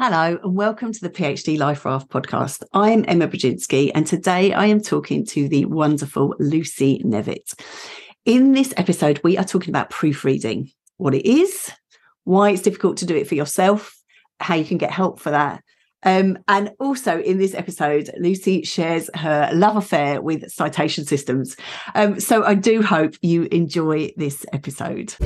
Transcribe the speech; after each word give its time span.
Hello, 0.00 0.38
and 0.44 0.54
welcome 0.54 0.92
to 0.92 1.00
the 1.00 1.10
PhD 1.10 1.58
Life 1.58 1.84
Raft 1.84 2.08
podcast. 2.08 2.62
I'm 2.72 3.04
Emma 3.08 3.26
Brzezinski, 3.26 3.90
and 3.96 4.06
today 4.06 4.52
I 4.52 4.66
am 4.66 4.80
talking 4.80 5.26
to 5.26 5.48
the 5.48 5.64
wonderful 5.64 6.36
Lucy 6.38 7.02
Nevitt. 7.04 7.60
In 8.24 8.52
this 8.52 8.72
episode, 8.76 9.20
we 9.24 9.36
are 9.36 9.44
talking 9.44 9.70
about 9.70 9.90
proofreading 9.90 10.70
what 10.98 11.16
it 11.16 11.28
is, 11.28 11.72
why 12.22 12.50
it's 12.50 12.62
difficult 12.62 12.98
to 12.98 13.06
do 13.06 13.16
it 13.16 13.26
for 13.26 13.34
yourself, 13.34 13.92
how 14.38 14.54
you 14.54 14.64
can 14.64 14.78
get 14.78 14.92
help 14.92 15.18
for 15.18 15.30
that. 15.30 15.64
Um, 16.04 16.38
and 16.46 16.70
also 16.78 17.20
in 17.20 17.38
this 17.38 17.54
episode, 17.54 18.08
Lucy 18.20 18.62
shares 18.62 19.10
her 19.16 19.50
love 19.52 19.74
affair 19.74 20.22
with 20.22 20.48
citation 20.48 21.06
systems. 21.06 21.56
Um, 21.96 22.20
so 22.20 22.44
I 22.44 22.54
do 22.54 22.82
hope 22.82 23.16
you 23.20 23.48
enjoy 23.50 24.12
this 24.16 24.46
episode. 24.52 25.16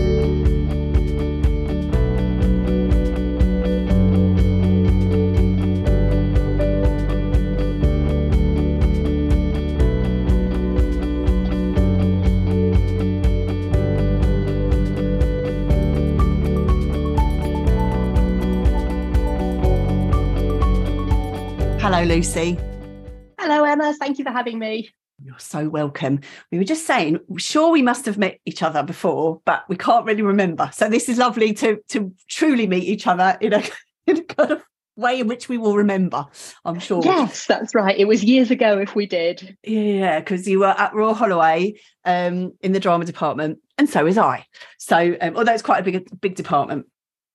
Hello, 21.83 22.01
Lucy. 22.05 22.57
Hello, 23.41 23.65
Emma. 23.65 23.93
Thank 23.99 24.21
you 24.21 24.25
for 24.25 24.31
having 24.31 24.57
me. 24.57 24.89
You're 25.21 25.41
so 25.41 25.69
welcome. 25.69 26.21
We 26.53 26.59
were 26.59 26.65
just 26.65 26.87
saying, 26.87 27.19
sure, 27.39 27.73
we 27.73 27.83
must 27.83 28.07
have 28.07 28.17
met 28.17 28.39
each 28.47 28.63
other 28.63 28.85
before, 28.85 29.41
but 29.45 29.65
we 29.69 29.77
can't 29.77 30.07
really 30.07 30.23
remember. 30.23 30.71
So 30.73 30.89
this 30.89 31.09
is 31.09 31.19
lovely 31.19 31.53
to 31.55 31.83
to 31.89 32.15
truly 32.29 32.69
meet 32.69 32.85
each 32.85 33.09
other 33.09 33.37
in 33.41 33.53
a, 33.53 33.65
in 34.07 34.19
a 34.19 34.23
kind 34.23 34.53
of 34.53 34.63
way 34.95 35.19
in 35.19 35.27
which 35.27 35.49
we 35.49 35.59
will 35.59 35.75
remember. 35.75 36.25
I'm 36.65 36.79
sure. 36.79 37.03
Yes, 37.05 37.47
that's 37.47 37.75
right. 37.75 37.99
It 37.99 38.07
was 38.07 38.23
years 38.23 38.53
ago 38.53 38.79
if 38.79 38.95
we 38.95 39.07
did. 39.07 39.57
Yeah, 39.65 40.21
because 40.21 40.47
you 40.47 40.61
were 40.61 40.67
at 40.67 40.95
Royal 40.95 41.15
Holloway 41.15 41.81
um, 42.05 42.53
in 42.61 42.71
the 42.71 42.81
drama 42.81 43.07
department, 43.07 43.59
and 43.77 43.91
so 43.91 44.05
was 44.05 44.19
I. 44.19 44.47
So 44.79 45.17
um, 45.21 45.37
although 45.37 45.53
it's 45.53 45.63
quite 45.63 45.81
a 45.81 45.91
big 45.91 46.21
big 46.21 46.37
department, 46.37 46.87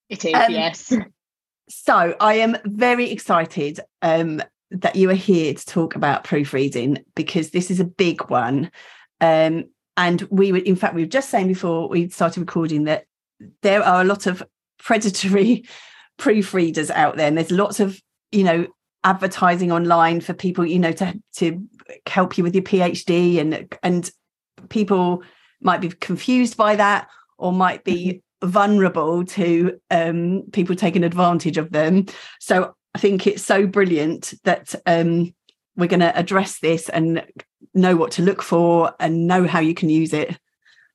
it 0.08 0.24
is. 0.24 0.34
Um, 0.34 0.52
yes. 0.54 0.94
So 1.70 2.16
I 2.20 2.36
am 2.36 2.58
very 2.66 3.12
excited 3.12 3.80
um, 4.02 4.42
that 4.72 4.96
you 4.96 5.10
are 5.10 5.16
here 5.16 5.54
to 5.54 5.66
talk 5.66 5.96
about 5.96 6.24
proofreading 6.24 7.04
because 7.16 7.52
this 7.52 7.70
is 7.70 7.80
a 7.80 7.86
big 7.86 8.30
one. 8.30 8.72
Um, 9.20 9.66
and 9.98 10.22
we 10.30 10.52
were, 10.52 10.60
in 10.60 10.76
fact, 10.76 10.96
we 10.96 11.04
were 11.04 11.10
just 11.10 11.30
saying 11.30 11.48
before 11.48 11.90
we 11.90 12.10
started 12.10 12.40
recording 12.40 12.86
that 12.86 13.06
there 13.62 13.84
are 13.84 14.02
a 14.02 14.06
lot 14.06 14.28
of 14.28 14.44
predatory 14.80 15.66
proofreaders 16.18 16.90
out 16.90 17.18
there, 17.18 17.28
and 17.28 17.38
there's 17.38 17.52
lots 17.52 17.80
of, 17.80 18.00
you 18.32 18.44
know, 18.44 18.68
advertising 19.04 19.72
online 19.72 20.22
for 20.22 20.34
people, 20.34 20.66
you 20.66 20.80
know, 20.80 20.92
to 20.92 21.20
to 21.36 21.68
help 22.08 22.38
you 22.38 22.44
with 22.44 22.56
your 22.56 22.64
PhD, 22.64 23.40
and 23.40 23.76
and 23.84 24.10
people 24.70 25.24
might 25.62 25.82
be 25.82 25.90
confused 25.90 26.58
by 26.58 26.76
that 26.76 27.08
or 27.38 27.52
might 27.52 27.84
be 27.84 28.06
mm-hmm 28.06 28.18
vulnerable 28.44 29.26
to 29.26 29.80
um, 29.90 30.44
people 30.52 30.76
taking 30.76 31.04
advantage 31.04 31.58
of 31.58 31.72
them. 31.72 32.06
So 32.40 32.76
I 32.96 33.00
think 33.00 33.28
it's 33.28 33.44
so 33.44 33.68
brilliant 33.68 34.34
that 34.44 34.76
um, 34.86 35.34
we're 35.76 35.88
going 35.88 36.00
to 36.00 36.18
address 36.18 36.60
this 36.60 36.90
and 36.90 37.26
know 37.74 37.96
what 37.96 38.12
to 38.12 38.22
look 38.22 38.42
for 38.42 38.94
and 39.00 39.28
know 39.28 39.46
how 39.46 39.60
you 39.60 39.74
can 39.74 39.90
use 39.90 40.14
it. 40.14 40.38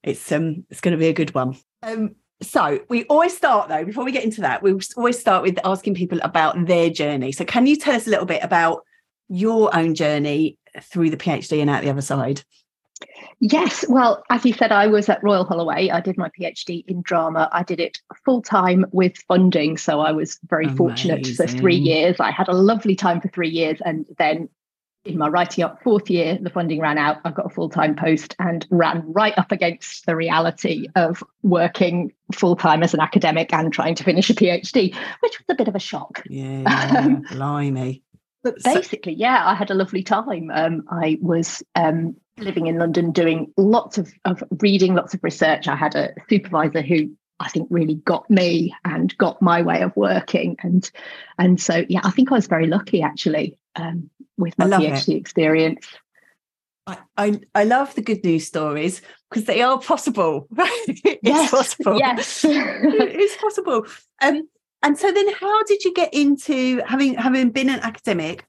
It's 0.03 0.33
um, 0.33 0.65
it's 0.69 0.81
going 0.81 0.93
to 0.93 0.99
be 0.99 1.09
a 1.09 1.13
good 1.13 1.35
one. 1.35 1.57
Um, 1.83 2.17
so 2.43 2.81
we 2.89 3.05
always 3.05 3.37
start 3.37 3.69
though 3.69 3.85
before 3.85 4.05
we 4.05 4.11
get 4.11 4.25
into 4.25 4.41
that. 4.41 4.63
We 4.63 4.77
always 4.97 5.19
start 5.19 5.43
with 5.43 5.59
asking 5.65 5.95
people 5.95 6.19
about 6.23 6.67
their 6.67 6.91
journey. 6.91 7.31
So 7.33 7.45
can 7.45 7.67
you 7.67 7.77
tell 7.77 7.95
us 7.95 8.07
a 8.07 8.11
little 8.11 8.27
bit 8.27 8.43
about 8.43 8.83
your 9.29 9.75
own 9.75 9.95
journey 9.95 10.59
through 10.81 11.11
the 11.11 11.17
PhD 11.17 11.61
and 11.61 11.71
out 11.71 11.83
the 11.83 11.91
other 11.91 12.01
side? 12.03 12.43
Yes, 13.41 13.85
well, 13.89 14.23
as 14.31 14.45
you 14.45 14.53
said, 14.53 14.73
I 14.73 14.87
was 14.87 15.09
at 15.09 15.23
Royal 15.23 15.45
Holloway. 15.45 15.91
I 15.91 16.01
did 16.01 16.17
my 16.17 16.31
PhD 16.39 16.85
in 16.87 17.03
drama. 17.03 17.49
I 17.53 17.63
did 17.63 17.81
it 17.81 17.99
full 18.25 18.43
time 18.43 18.87
with 18.93 19.17
funding. 19.29 19.77
So 19.77 20.01
I 20.01 20.13
was 20.13 20.39
very 20.49 20.65
Amazing. 20.65 20.77
fortunate 20.77 21.27
for 21.27 21.47
three 21.47 21.77
years. 21.77 22.21
I 22.21 22.31
had 22.31 22.49
a 22.49 22.53
lovely 22.53 22.95
time 22.95 23.21
for 23.21 23.29
three 23.29 23.49
years. 23.49 23.79
And 23.85 24.07
then 24.19 24.49
in 25.05 25.19
my 25.19 25.29
writing 25.29 25.65
up 25.65 25.83
fourth 25.83 26.09
year, 26.09 26.39
the 26.41 26.51
funding 26.51 26.81
ran 26.81 26.99
out. 26.99 27.19
I 27.25 27.31
got 27.31 27.47
a 27.47 27.49
full 27.49 27.69
time 27.69 27.97
post 27.97 28.37
and 28.39 28.67
ran 28.71 29.03
right 29.07 29.37
up 29.37 29.51
against 29.51 30.07
the 30.07 30.15
reality 30.15 30.87
of 30.95 31.25
working 31.43 32.13
full 32.33 32.55
time 32.55 32.83
as 32.83 32.95
an 32.95 33.01
academic 33.01 33.53
and 33.53 33.73
trying 33.73 33.97
to 33.97 34.05
finish 34.05 34.31
a 34.31 34.35
PhD, 34.35 34.95
which 35.21 35.39
was 35.39 35.47
a 35.49 35.55
bit 35.55 35.69
of 35.69 35.75
a 35.75 35.81
shock. 35.81 36.23
Yeah, 36.29 37.17
blimey. 37.33 38.03
But 38.45 38.63
basically, 38.65 39.15
yeah, 39.15 39.47
I 39.47 39.55
had 39.55 39.71
a 39.71 39.75
lovely 39.75 40.03
time. 40.03 40.51
Um, 40.53 40.85
I 40.91 41.19
was 41.21 41.63
um, 41.77 42.17
living 42.39 42.67
in 42.67 42.79
London 42.79 43.13
doing 43.13 43.53
lots 43.57 43.99
of, 43.99 44.13
of 44.25 44.43
reading, 44.61 44.95
lots 44.95 45.15
of 45.15 45.23
research. 45.23 45.69
I 45.69 45.77
had 45.77 45.95
a 45.95 46.15
supervisor 46.29 46.83
who 46.83 47.11
I 47.41 47.49
think 47.49 47.69
really 47.71 47.97
got 47.97 48.31
me 48.31 48.75
and 48.85 49.17
got 49.19 49.43
my 49.43 49.63
way 49.63 49.83
of 49.83 49.95
working. 49.97 50.57
And 50.63 50.91
and 51.39 51.61
so 51.61 51.85
yeah, 51.89 52.01
I 52.05 52.11
think 52.11 52.31
I 52.31 52.37
was 52.37 52.47
very 52.47 52.67
lucky 52.67 53.03
actually 53.03 53.59
um, 53.77 54.11
with 54.37 54.57
my 54.59 54.67
PhD 54.67 55.15
it. 55.15 55.17
experience. 55.17 55.87
I, 56.87 56.99
I, 57.17 57.41
I 57.55 57.65
love 57.65 57.95
the 57.95 58.03
good 58.03 58.25
news 58.25 58.47
stories 58.47 59.03
because 59.31 59.45
they 59.45 59.63
are 59.63 59.79
possible. 59.79 60.49
it's 60.57 61.21
yes, 61.23 61.51
possible. 61.51 61.97
Yes. 61.99 62.45
it's 62.49 63.37
possible. 63.37 63.87
Um, 64.21 64.49
and 64.83 64.99
so 64.99 65.13
then 65.13 65.33
how 65.35 65.63
did 65.65 65.85
you 65.85 65.95
get 65.95 66.13
into 66.13 66.83
having 66.87 67.15
having 67.15 67.51
been 67.51 67.71
an 67.71 67.81
academic 67.81 68.45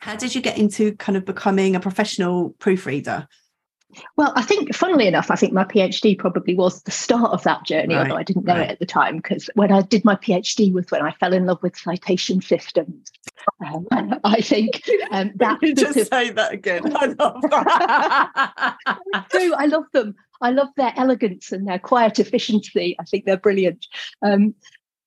how 0.00 0.16
did 0.16 0.34
you 0.34 0.40
get 0.40 0.58
into 0.58 0.94
kind 0.96 1.16
of 1.16 1.24
becoming 1.24 1.74
a 1.74 1.80
professional 1.80 2.50
proofreader 2.58 3.28
well, 4.16 4.32
I 4.34 4.42
think, 4.42 4.74
funnily 4.74 5.06
enough, 5.06 5.30
I 5.30 5.36
think 5.36 5.52
my 5.52 5.64
PhD 5.64 6.18
probably 6.18 6.54
was 6.54 6.82
the 6.82 6.90
start 6.90 7.32
of 7.32 7.42
that 7.44 7.64
journey, 7.64 7.94
right, 7.94 8.02
although 8.02 8.16
I 8.16 8.22
didn't 8.22 8.44
know 8.44 8.54
right. 8.54 8.68
it 8.68 8.72
at 8.72 8.78
the 8.78 8.86
time. 8.86 9.16
Because 9.16 9.48
when 9.54 9.72
I 9.72 9.82
did 9.82 10.04
my 10.04 10.16
PhD 10.16 10.72
was 10.72 10.90
when 10.90 11.02
I 11.02 11.12
fell 11.12 11.32
in 11.32 11.46
love 11.46 11.62
with 11.62 11.76
citation 11.76 12.42
systems. 12.42 13.10
Um, 13.64 13.86
I 14.24 14.40
think 14.40 14.82
um, 15.10 15.32
that. 15.36 15.60
just 15.76 15.96
of, 15.96 16.08
say 16.08 16.30
that 16.30 16.52
again. 16.52 16.82
I 16.96 17.06
love 17.06 17.42
that. 17.42 18.76
I 19.32 19.66
love 19.66 19.84
them. 19.92 20.14
I 20.40 20.50
love 20.50 20.68
their 20.76 20.92
elegance 20.96 21.52
and 21.52 21.66
their 21.66 21.78
quiet 21.78 22.18
efficiency. 22.18 22.96
I 23.00 23.04
think 23.04 23.24
they're 23.24 23.38
brilliant. 23.38 23.86
Um, 24.22 24.54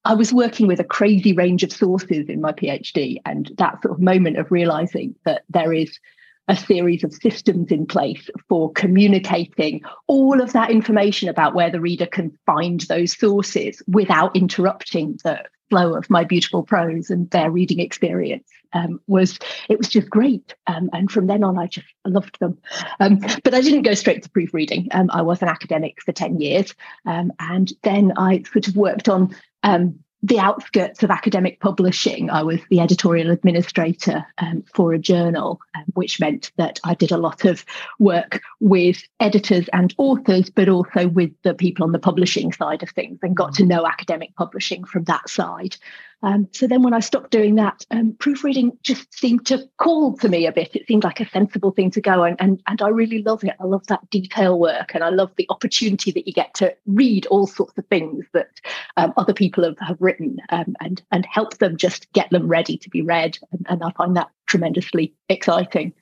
I 0.06 0.14
was 0.14 0.34
working 0.34 0.68
with 0.68 0.80
a 0.80 0.86
crazy 0.86 1.34
range 1.34 1.64
of 1.64 1.72
sources 1.72 2.30
in 2.30 2.42
my 2.42 2.54
PhD, 2.54 3.18
and 3.26 3.52
that 3.58 3.82
sort 3.82 3.94
of 3.94 4.02
moment 4.02 4.38
of 4.38 4.52
realizing 4.52 5.16
that 5.26 5.44
there 5.50 5.74
is 5.74 6.00
a 6.48 6.56
series 6.56 7.04
of 7.04 7.14
systems 7.14 7.72
in 7.72 7.86
place 7.86 8.28
for 8.48 8.72
communicating 8.74 9.82
all 10.08 10.42
of 10.42 10.52
that 10.54 10.72
information 10.72 11.30
about 11.30 11.54
where 11.54 11.70
the 11.70 11.80
reader 11.80 12.08
can 12.08 12.36
find 12.48 12.82
those 12.82 13.16
sources 13.16 13.84
without 13.88 14.36
interrupting 14.36 15.20
the 15.24 15.40
flow 15.70 15.94
of 15.94 16.10
my 16.10 16.24
beautiful 16.24 16.64
prose 16.64 17.12
and 17.12 17.30
their 17.30 17.52
reading 17.52 17.80
experience. 17.80 18.48
Um, 18.74 19.00
was 19.08 19.40
it 19.68 19.78
was 19.78 19.90
just 19.90 20.10
great. 20.10 20.56
Um, 20.68 20.90
and 20.94 21.10
from 21.10 21.26
then 21.26 21.44
on 21.44 21.58
i 21.58 21.66
just 21.66 21.88
loved 22.06 22.40
them. 22.40 22.58
Um, 23.00 23.20
but 23.44 23.54
i 23.54 23.62
didn't 23.62 23.84
go 23.84 23.94
straight 23.94 24.24
to 24.24 24.30
proofreading. 24.30 24.88
Um, 24.92 25.10
i 25.12 25.22
was 25.22 25.42
an 25.42 25.48
academic 25.48 26.02
for 26.04 26.12
10 26.12 26.40
years. 26.40 26.74
Um, 27.06 27.32
and 27.40 27.72
then 27.84 28.14
i 28.18 28.44
sort 28.52 28.68
of 28.68 28.76
worked 28.76 29.10
on 29.10 29.36
um, 29.64 30.00
the 30.22 30.40
outskirts 30.40 31.02
of 31.02 31.12
academic 31.12 31.60
publishing. 31.62 32.30
I 32.30 32.44
was 32.44 32.60
the 32.70 32.82
editorial 32.82 33.32
administrator 33.32 34.26
um, 34.38 34.64
for 34.74 34.94
a 34.94 35.00
journal, 35.00 35.62
um, 35.76 35.86
which 35.94 36.20
meant 36.20 36.52
that 36.58 36.80
I 36.84 36.94
did 36.94 37.12
a 37.12 37.18
lot 37.18 37.46
of 37.46 37.64
work 38.00 38.42
with 38.60 39.02
editors 39.20 39.70
and 39.72 39.94
authors, 39.98 40.50
but 40.50 40.68
also 40.68 41.08
with 41.08 41.32
the 41.44 41.54
people 41.54 41.86
on 41.86 41.94
the 41.94 42.00
publishing 42.00 42.52
side 42.52 42.84
of 42.84 42.90
things 42.90 43.20
and 43.22 43.36
got 43.36 43.54
to 43.56 43.66
know 43.66 43.88
academic 43.88 44.36
publishing 44.36 44.84
from 44.84 45.06
that 45.06 45.30
side. 45.30 45.78
Um, 46.22 46.48
so 46.52 46.68
then 46.68 46.84
when 46.84 46.94
I 46.94 47.00
stopped 47.00 47.32
doing 47.32 47.56
that, 47.56 47.86
um, 47.92 48.14
proofreading 48.20 48.78
just 48.84 49.14
seemed 49.14 49.46
to 49.48 49.64
call 49.78 50.18
to 50.18 50.28
me 50.28 50.46
a 50.46 50.52
bit. 50.52 50.76
It 50.76 50.86
seemed 50.88 51.04
like 51.04 51.20
a 51.20 51.30
sensible 51.30 51.72
thing 51.72 51.92
to 51.92 52.02
go 52.02 52.24
and, 52.24 52.36
and, 52.40 52.62
and 52.68 52.82
I 52.82 52.90
really 52.90 53.24
love 53.24 53.44
it. 53.44 53.56
I 53.60 53.64
love 53.64 53.88
that 53.88 54.10
detail 54.10 54.60
work 54.60 54.94
and 54.94 55.04
I 55.04 55.10
love 55.10 55.32
the 55.38 55.48
opportunity 55.50 56.12
that 56.12 56.28
you 56.28 56.34
get 56.34 56.54
to 56.56 56.76
read 56.86 57.26
all 57.28 57.48
sorts 57.48 57.78
of 57.78 57.86
things 57.88 58.26
that 58.34 58.50
um, 58.98 59.14
other 59.16 59.34
people 59.34 59.64
have, 59.64 59.80
have 59.80 59.98
written 60.00 60.38
um, 60.50 60.76
and, 60.82 61.02
and 61.12 61.26
help 61.26 61.58
them 61.58 61.78
just 61.78 62.12
get 62.12 62.30
them 62.32 62.48
ready 62.48 62.78
to 62.78 62.90
be 62.90 63.02
read. 63.02 63.38
And, 63.52 63.66
and 63.70 63.84
I 63.84 63.92
find 63.92 64.18
that 64.18 64.30
tremendously 64.48 65.14
exciting. 65.30 65.94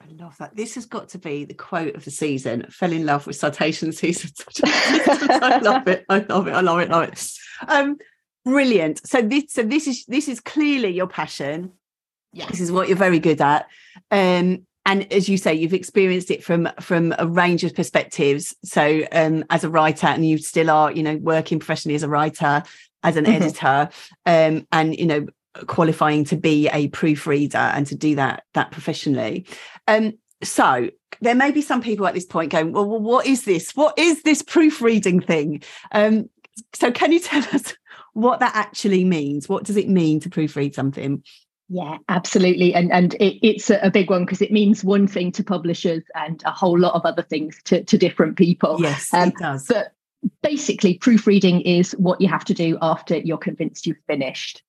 I 0.00 0.22
love 0.22 0.36
that. 0.38 0.56
This 0.56 0.74
has 0.74 0.86
got 0.86 1.08
to 1.10 1.18
be 1.18 1.44
the 1.44 1.54
quote 1.54 1.94
of 1.94 2.04
the 2.04 2.10
season. 2.10 2.66
Fell 2.70 2.92
in 2.92 3.06
love 3.06 3.26
with 3.26 3.36
citation 3.36 3.92
season. 3.92 4.30
I 4.64 5.60
love 5.62 5.86
it. 5.86 6.04
I 6.08 6.18
love 6.18 6.48
it. 6.48 6.54
I 6.54 6.60
love 6.60 6.80
it. 6.80 6.90
I 6.90 6.92
love 6.92 7.08
it. 7.08 7.32
Um, 7.68 7.98
Brilliant. 8.44 9.06
So 9.06 9.22
this 9.22 9.44
so 9.48 9.62
this 9.62 9.86
is 9.86 10.04
this 10.06 10.28
is 10.28 10.40
clearly 10.40 10.88
your 10.88 11.06
passion. 11.06 11.72
Yeah. 12.32 12.46
This 12.46 12.60
is 12.60 12.72
what 12.72 12.88
you're 12.88 12.96
very 12.96 13.18
good 13.18 13.40
at. 13.40 13.66
Um, 14.10 14.66
and 14.84 15.12
as 15.12 15.28
you 15.28 15.36
say, 15.36 15.54
you've 15.54 15.74
experienced 15.74 16.30
it 16.30 16.42
from 16.42 16.68
from 16.80 17.14
a 17.18 17.26
range 17.26 17.62
of 17.62 17.74
perspectives. 17.74 18.54
So 18.64 19.02
um, 19.12 19.44
as 19.50 19.64
a 19.64 19.70
writer, 19.70 20.08
and 20.08 20.26
you 20.26 20.38
still 20.38 20.70
are, 20.70 20.90
you 20.90 21.02
know, 21.02 21.16
working 21.16 21.60
professionally 21.60 21.94
as 21.94 22.02
a 22.02 22.08
writer, 22.08 22.64
as 23.02 23.16
an 23.16 23.24
Mhm. 23.24 23.34
editor 23.34 23.88
um, 24.26 24.66
and 24.72 24.98
you 24.98 25.06
know 25.06 25.26
qualifying 25.66 26.24
to 26.24 26.36
be 26.36 26.68
a 26.68 26.88
proofreader 26.88 27.58
and 27.58 27.86
to 27.86 27.94
do 27.94 28.14
that 28.14 28.44
that 28.54 28.70
professionally 28.70 29.46
um, 29.86 30.14
so 30.42 30.88
there 31.20 31.34
may 31.34 31.50
be 31.50 31.60
some 31.60 31.82
people 31.82 32.06
at 32.06 32.14
this 32.14 32.24
point 32.24 32.50
going 32.50 32.72
well, 32.72 32.88
well 32.88 33.00
what 33.00 33.26
is 33.26 33.44
this 33.44 33.72
what 33.76 33.98
is 33.98 34.22
this 34.22 34.42
proofreading 34.42 35.20
thing 35.20 35.62
um, 35.92 36.28
so 36.72 36.90
can 36.90 37.12
you 37.12 37.20
tell 37.20 37.42
us 37.52 37.74
what 38.12 38.40
that 38.40 38.54
actually 38.54 39.04
means 39.04 39.48
what 39.48 39.64
does 39.64 39.76
it 39.76 39.88
mean 39.88 40.20
to 40.20 40.30
proofread 40.30 40.74
something 40.74 41.22
Yeah, 41.68 41.96
absolutely. 42.10 42.74
And 42.74 42.92
and 42.92 43.14
it, 43.14 43.38
it's 43.46 43.70
a, 43.70 43.90
big 43.90 44.10
one 44.10 44.26
because 44.26 44.42
it 44.42 44.52
means 44.52 44.84
one 44.84 45.06
thing 45.06 45.32
to 45.32 45.42
publishers 45.42 46.02
and 46.14 46.42
a 46.44 46.50
whole 46.50 46.78
lot 46.78 46.92
of 46.92 47.06
other 47.06 47.22
things 47.22 47.58
to, 47.64 47.82
to 47.84 47.96
different 47.96 48.36
people. 48.36 48.76
yes 48.78 49.08
Um, 49.14 49.28
it 49.28 49.36
does 49.38 49.66
But 49.66 49.92
basically, 50.42 50.98
proofreading 50.98 51.62
is 51.62 51.92
what 51.92 52.20
you 52.20 52.28
have 52.28 52.44
to 52.46 52.54
do 52.54 52.76
after 52.82 53.16
you're 53.16 53.38
convinced 53.38 53.86
you've 53.86 53.96
finished. 54.06 54.62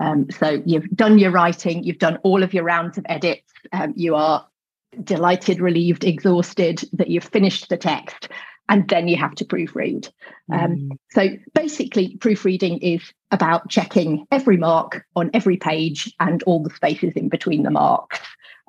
Um, 0.00 0.30
so 0.30 0.62
you've 0.64 0.88
done 0.90 1.18
your 1.18 1.30
writing, 1.30 1.82
you've 1.84 1.98
done 1.98 2.18
all 2.22 2.42
of 2.42 2.52
your 2.54 2.64
rounds 2.64 2.98
of 2.98 3.06
edits, 3.08 3.52
um, 3.72 3.92
you 3.96 4.14
are 4.14 4.46
delighted, 5.04 5.60
relieved, 5.60 6.04
exhausted 6.04 6.82
that 6.92 7.08
you've 7.08 7.24
finished 7.24 7.68
the 7.68 7.76
text, 7.76 8.28
and 8.70 8.88
then 8.88 9.08
you 9.08 9.16
have 9.16 9.34
to 9.34 9.44
proofread. 9.44 10.08
Um, 10.50 10.76
Mm. 10.76 10.98
so 11.10 11.28
basically, 11.54 12.16
proofreading 12.16 12.78
is 12.78 13.02
about 13.30 13.68
checking 13.68 14.26
every 14.30 14.56
mark 14.56 15.04
on 15.16 15.30
every 15.34 15.56
page 15.56 16.14
and 16.20 16.42
all 16.44 16.62
the 16.62 16.70
spaces 16.70 17.12
in 17.14 17.28
between 17.28 17.64
the 17.64 17.70
marks. 17.70 18.20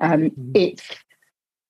Um, 0.01 0.31
Mm. 0.31 0.51
It's 0.55 0.83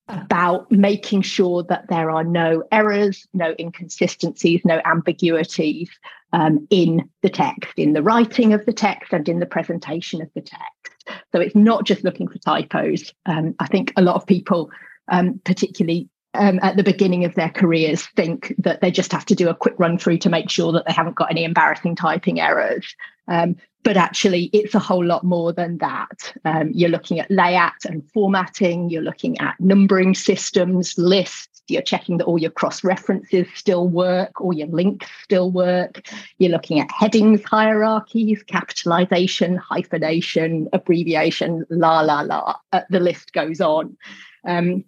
about 0.07 0.71
making 0.71 1.21
sure 1.21 1.63
that 1.63 1.87
there 1.87 2.09
are 2.09 2.23
no 2.23 2.63
errors, 2.71 3.27
no 3.33 3.53
inconsistencies, 3.59 4.61
no 4.65 4.81
ambiguities 4.85 5.89
um, 6.33 6.67
in 6.69 7.09
the 7.21 7.29
text, 7.29 7.73
in 7.77 7.93
the 7.93 8.03
writing 8.03 8.53
of 8.53 8.65
the 8.65 8.73
text, 8.73 9.13
and 9.13 9.27
in 9.29 9.39
the 9.39 9.45
presentation 9.45 10.21
of 10.21 10.29
the 10.35 10.41
text. 10.41 11.21
So 11.31 11.39
it's 11.39 11.55
not 11.55 11.85
just 11.85 12.03
looking 12.03 12.27
for 12.27 12.39
typos. 12.39 13.13
Um, 13.25 13.55
I 13.59 13.67
think 13.67 13.93
a 13.95 14.01
lot 14.01 14.15
of 14.15 14.25
people, 14.25 14.69
um, 15.09 15.39
particularly 15.43 16.09
um, 16.33 16.59
at 16.61 16.77
the 16.77 16.83
beginning 16.83 17.25
of 17.25 17.35
their 17.35 17.49
careers, 17.49 18.05
think 18.15 18.53
that 18.57 18.81
they 18.81 18.91
just 18.91 19.11
have 19.11 19.25
to 19.25 19.35
do 19.35 19.49
a 19.49 19.55
quick 19.55 19.75
run 19.77 19.97
through 19.97 20.19
to 20.19 20.29
make 20.29 20.49
sure 20.49 20.71
that 20.71 20.85
they 20.85 20.93
haven't 20.93 21.15
got 21.15 21.31
any 21.31 21.43
embarrassing 21.43 21.95
typing 21.95 22.39
errors. 22.39 22.95
Um, 23.27 23.55
but 23.83 23.97
actually, 23.97 24.45
it's 24.53 24.75
a 24.75 24.79
whole 24.79 25.03
lot 25.03 25.23
more 25.23 25.53
than 25.53 25.79
that. 25.79 26.33
Um, 26.45 26.71
you're 26.73 26.89
looking 26.89 27.19
at 27.19 27.31
layout 27.31 27.85
and 27.85 28.07
formatting, 28.11 28.89
you're 28.89 29.01
looking 29.01 29.39
at 29.39 29.59
numbering 29.59 30.13
systems, 30.13 30.97
lists, 30.97 31.61
you're 31.67 31.81
checking 31.81 32.17
that 32.17 32.25
all 32.25 32.37
your 32.37 32.51
cross 32.51 32.83
references 32.83 33.47
still 33.55 33.87
work, 33.87 34.39
all 34.41 34.53
your 34.53 34.67
links 34.67 35.07
still 35.23 35.51
work. 35.51 36.07
You're 36.37 36.51
looking 36.51 36.79
at 36.79 36.91
headings, 36.91 37.43
hierarchies, 37.43 38.43
capitalization, 38.43 39.57
hyphenation, 39.57 40.67
abbreviation, 40.73 41.65
la, 41.69 42.01
la, 42.01 42.21
la. 42.21 42.55
Uh, 42.71 42.81
the 42.89 42.99
list 42.99 43.33
goes 43.33 43.61
on. 43.61 43.97
Um, 44.45 44.83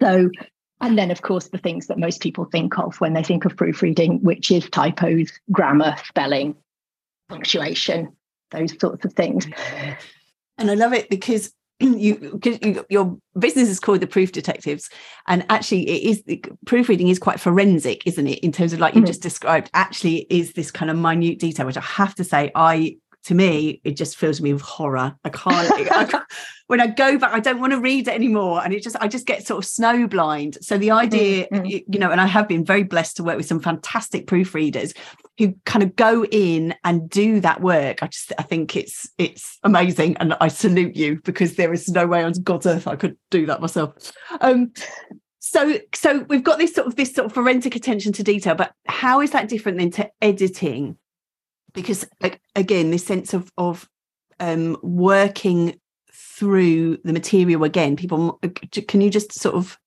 so, 0.00 0.30
and 0.80 0.98
then, 0.98 1.10
of 1.10 1.22
course, 1.22 1.48
the 1.48 1.58
things 1.58 1.86
that 1.86 1.98
most 1.98 2.20
people 2.20 2.44
think 2.44 2.78
of 2.78 3.00
when 3.00 3.14
they 3.14 3.22
think 3.22 3.44
of 3.44 3.56
proofreading, 3.56 4.22
which 4.22 4.50
is 4.50 4.68
typos, 4.70 5.32
grammar, 5.50 5.96
spelling, 6.04 6.54
punctuation, 7.28 8.12
those 8.50 8.78
sorts 8.78 9.04
of 9.04 9.12
things. 9.14 9.46
and 10.58 10.70
I 10.70 10.74
love 10.74 10.92
it 10.92 11.08
because 11.10 11.52
you, 11.80 12.40
you 12.44 12.86
your 12.88 13.18
business 13.38 13.68
is 13.68 13.80
called 13.80 14.00
the 14.00 14.06
Proofs 14.06 14.32
Detective, 14.32 14.80
and 15.26 15.44
actually 15.50 15.88
it 15.88 16.02
is 16.10 16.22
proofreading 16.66 17.08
is 17.08 17.18
quite 17.18 17.40
forensic, 17.40 18.06
isn't 18.06 18.26
it? 18.26 18.38
In 18.40 18.52
terms 18.52 18.72
of 18.72 18.80
like 18.80 18.94
you 18.94 19.02
Mhm. 19.02 19.06
just 19.06 19.22
described, 19.22 19.70
actually 19.74 20.26
is 20.30 20.52
this 20.54 20.70
kind 20.70 20.90
of 20.90 20.96
minute 20.96 21.38
detail, 21.38 21.66
which 21.66 21.76
I 21.76 21.82
have 21.82 22.14
to 22.14 22.24
say, 22.24 22.50
I 22.54 22.96
to 23.26 23.34
me 23.34 23.80
it 23.84 23.96
just 23.96 24.16
fills 24.16 24.40
me 24.40 24.52
with 24.52 24.62
horror. 24.62 25.14
I 25.24 25.28
can't, 25.30 25.70
I 25.92 26.04
can't 26.04 26.24
when 26.68 26.80
I 26.80 26.88
go 26.88 27.18
back, 27.18 27.32
I 27.32 27.40
don't 27.40 27.60
want 27.60 27.72
to 27.72 27.80
read 27.80 28.08
it 28.08 28.14
anymore, 28.14 28.62
and 28.64 28.72
it 28.72 28.82
just 28.82 28.96
I 29.00 29.08
just 29.08 29.26
get 29.26 29.46
sort 29.46 29.64
of 29.64 29.70
snowblind. 29.70 30.62
So 30.62 30.78
the 30.78 30.90
idea, 30.90 31.46
Mm, 31.46 31.60
mm. 31.60 31.70
you 31.70 31.82
you 31.88 31.98
know, 31.98 32.10
and 32.10 32.20
I 32.20 32.26
have 32.26 32.48
been 32.48 32.64
very 32.64 32.82
blessed 32.82 33.16
to 33.16 33.24
work 33.24 33.36
with 33.36 33.46
some 33.46 33.60
fantastic 33.60 34.26
proofreaders 34.26 34.96
who 35.38 35.54
kind 35.64 35.82
of 35.82 35.94
go 35.96 36.24
in 36.24 36.74
and 36.84 37.08
do 37.08 37.40
that 37.40 37.60
work. 37.60 38.02
I 38.02 38.06
just 38.08 38.32
I 38.38 38.42
think 38.42 38.76
it's 38.76 39.08
it's 39.18 39.58
amazing, 39.62 40.16
and 40.18 40.34
I 40.40 40.48
salute 40.48 40.96
you 40.96 41.20
because 41.24 41.54
there 41.54 41.72
is 41.72 41.88
no 41.88 42.06
way 42.06 42.24
on 42.24 42.32
God's 42.42 42.66
earth 42.66 42.86
I 42.86 42.96
could 42.96 43.16
do 43.30 43.46
that 43.46 43.60
myself. 43.60 44.12
Um, 44.40 44.72
so 45.38 45.78
so 45.94 46.26
we've 46.28 46.44
got 46.44 46.58
this 46.58 46.74
sort 46.74 46.88
of 46.88 46.96
this 46.96 47.14
sort 47.14 47.26
of 47.26 47.32
forensic 47.32 47.76
attention 47.76 48.12
to 48.14 48.22
detail, 48.22 48.54
but 48.54 48.72
how 48.86 49.20
is 49.20 49.30
that 49.32 49.48
different 49.48 49.78
than 49.78 49.90
to 49.92 50.10
editing? 50.20 50.96
Because 51.76 52.04
again, 52.56 52.90
this 52.90 53.04
sense 53.04 53.34
of 53.34 53.52
of 53.56 53.88
um, 54.40 54.76
working 54.82 55.78
through 56.12 56.96
the 57.04 57.12
material 57.12 57.64
again. 57.64 57.96
People, 57.96 58.40
can 58.88 59.00
you 59.00 59.10
just 59.10 59.32
sort 59.32 59.54
of 59.54 59.78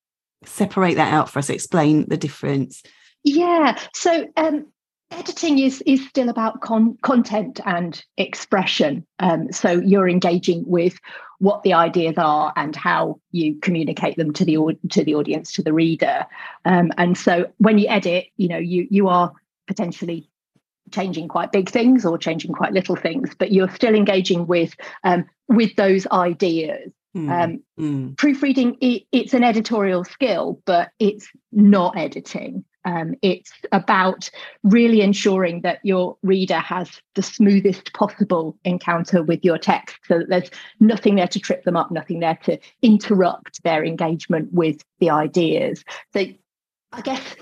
separate 0.44 0.94
that 0.94 1.12
out 1.12 1.28
for 1.28 1.40
us? 1.40 1.50
Explain 1.50 2.08
the 2.08 2.16
difference. 2.16 2.82
Yeah. 3.24 3.78
So 3.92 4.28
um, 4.36 4.66
editing 5.10 5.58
is 5.58 5.82
is 5.86 6.06
still 6.08 6.28
about 6.28 6.60
con- 6.60 6.96
content 7.02 7.60
and 7.66 8.02
expression. 8.16 9.06
Um, 9.18 9.52
so 9.52 9.72
you're 9.72 10.08
engaging 10.08 10.64
with 10.66 10.98
what 11.38 11.62
the 11.62 11.72
ideas 11.72 12.14
are 12.18 12.52
and 12.56 12.76
how 12.76 13.18
you 13.32 13.56
communicate 13.56 14.16
them 14.16 14.32
to 14.34 14.44
the 14.44 14.56
to 14.90 15.04
the 15.04 15.14
audience, 15.16 15.52
to 15.54 15.62
the 15.62 15.72
reader. 15.72 16.26
Um, 16.64 16.92
and 16.98 17.18
so 17.18 17.50
when 17.58 17.78
you 17.78 17.88
edit, 17.88 18.26
you 18.36 18.48
know 18.48 18.58
you 18.58 18.86
you 18.90 19.08
are 19.08 19.32
potentially 19.66 20.29
changing 20.90 21.28
quite 21.28 21.52
big 21.52 21.68
things 21.68 22.04
or 22.04 22.18
changing 22.18 22.52
quite 22.52 22.72
little 22.72 22.96
things, 22.96 23.34
but 23.38 23.52
you're 23.52 23.70
still 23.70 23.94
engaging 23.94 24.46
with 24.46 24.74
um, 25.04 25.24
with 25.48 25.74
those 25.76 26.06
ideas. 26.08 26.92
Mm, 27.16 27.44
Um, 27.44 27.62
mm, 27.78 28.16
proofreading 28.16 28.76
it, 28.80 29.02
it's 29.10 29.34
an 29.34 29.42
editorial 29.42 30.04
skill 30.04 30.62
but 30.64 30.90
it's 31.00 31.28
not 31.50 31.98
editing. 31.98 32.64
Um, 32.84 33.14
it's 33.20 33.50
about 33.72 34.30
really 34.62 35.00
ensuring 35.02 35.62
that 35.62 35.80
your 35.82 36.16
reader 36.22 36.60
has 36.60 36.88
the 37.16 37.22
smoothest 37.22 37.92
possible 37.92 38.56
encounter 38.64 39.22
with 39.22 39.44
your 39.44 39.58
text 39.58 39.96
so 40.06 40.20
that 40.20 40.28
there's 40.28 40.50
nothing 40.78 41.16
there 41.16 41.28
to 41.28 41.40
trip 41.40 41.64
them 41.64 41.76
up 41.76 41.90
nothing 41.90 42.20
there 42.20 42.38
to 42.44 42.58
interrupt 42.80 43.62
their 43.64 43.84
engagement 43.84 44.52
with 44.52 44.82
the 45.00 45.10
ideas. 45.10 45.84
So 46.12 46.26
i 46.92 47.00
guess 47.02 47.36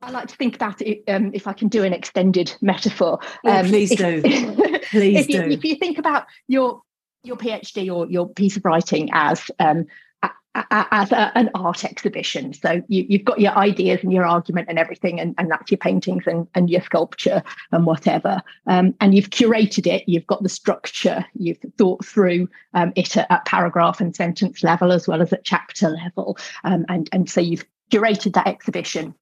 I 0.00 0.10
like 0.10 0.28
to 0.28 0.36
think 0.36 0.54
about 0.54 0.80
it 0.80 1.02
um, 1.08 1.32
if 1.34 1.46
I 1.46 1.52
can 1.52 1.68
do 1.68 1.82
an 1.82 1.92
extended 1.92 2.54
metaphor. 2.60 3.18
Oh, 3.44 3.62
please 3.64 3.90
if- 3.92 3.98
do. 3.98 4.22
Please 4.90 5.18
if 5.18 5.28
you, 5.28 5.42
do. 5.42 5.50
if 5.50 5.64
you 5.64 5.74
think 5.76 5.98
about 5.98 6.24
your 6.46 6.80
your 7.22 7.36
PhD 7.36 7.94
or 7.94 8.06
your 8.10 8.26
piece 8.26 8.56
of 8.56 8.64
writing 8.64 9.10
as 9.12 9.50
um, 9.58 9.84
a, 10.22 10.30
a- 10.54 10.86
as 10.92 11.12
a, 11.12 11.30
an 11.36 11.50
art 11.54 11.84
exhibition, 11.84 12.54
so 12.54 12.80
you, 12.88 13.04
you've 13.06 13.24
got 13.24 13.38
your 13.38 13.52
ideas 13.52 14.00
and 14.02 14.10
your 14.12 14.24
argument 14.24 14.68
and 14.70 14.78
everything, 14.78 15.20
and, 15.20 15.34
and 15.36 15.50
that's 15.50 15.70
your 15.70 15.76
paintings 15.78 16.26
and, 16.26 16.46
and 16.54 16.70
your 16.70 16.80
sculpture 16.80 17.42
and 17.72 17.84
whatever, 17.84 18.40
um, 18.66 18.94
and 19.00 19.14
you've 19.14 19.28
curated 19.28 19.86
it. 19.86 20.04
You've 20.06 20.26
got 20.26 20.42
the 20.42 20.48
structure. 20.48 21.22
You've 21.34 21.58
thought 21.76 22.02
through 22.02 22.48
um, 22.72 22.92
it 22.96 23.14
at, 23.16 23.30
at 23.30 23.44
paragraph 23.44 24.00
and 24.00 24.16
sentence 24.16 24.62
level 24.62 24.90
as 24.90 25.06
well 25.06 25.20
as 25.20 25.32
at 25.34 25.44
chapter 25.44 25.90
level, 25.90 26.38
um, 26.64 26.86
and 26.88 27.10
and 27.12 27.28
so 27.28 27.42
you've 27.42 27.66
curated 27.92 28.32
that 28.34 28.46
exhibition, 28.46 29.14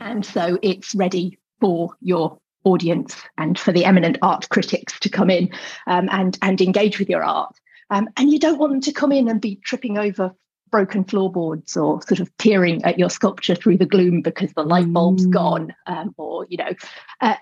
and 0.00 0.24
so 0.24 0.58
it's 0.62 0.94
ready 0.94 1.38
for 1.60 1.90
your 2.00 2.38
audience 2.64 3.16
and 3.38 3.58
for 3.58 3.72
the 3.72 3.84
eminent 3.84 4.18
art 4.22 4.48
critics 4.48 4.98
to 5.00 5.08
come 5.08 5.30
in 5.30 5.48
um, 5.86 6.08
and 6.10 6.38
and 6.42 6.60
engage 6.60 6.98
with 6.98 7.08
your 7.08 7.24
art. 7.24 7.54
Um, 7.90 8.08
and 8.16 8.32
you 8.32 8.38
don't 8.38 8.58
want 8.58 8.72
them 8.72 8.80
to 8.82 8.92
come 8.92 9.12
in 9.12 9.28
and 9.28 9.40
be 9.40 9.56
tripping 9.64 9.96
over 9.96 10.32
broken 10.70 11.04
floorboards 11.04 11.76
or 11.76 12.02
sort 12.02 12.18
of 12.18 12.36
peering 12.38 12.84
at 12.84 12.98
your 12.98 13.08
sculpture 13.08 13.54
through 13.54 13.78
the 13.78 13.86
gloom 13.86 14.20
because 14.20 14.52
the 14.54 14.64
light 14.64 14.92
bulb's 14.92 15.26
Mm. 15.26 15.30
gone, 15.32 15.74
um, 15.86 16.14
or 16.16 16.46
you 16.48 16.56
know. 16.56 16.72
Uh, 17.20 17.36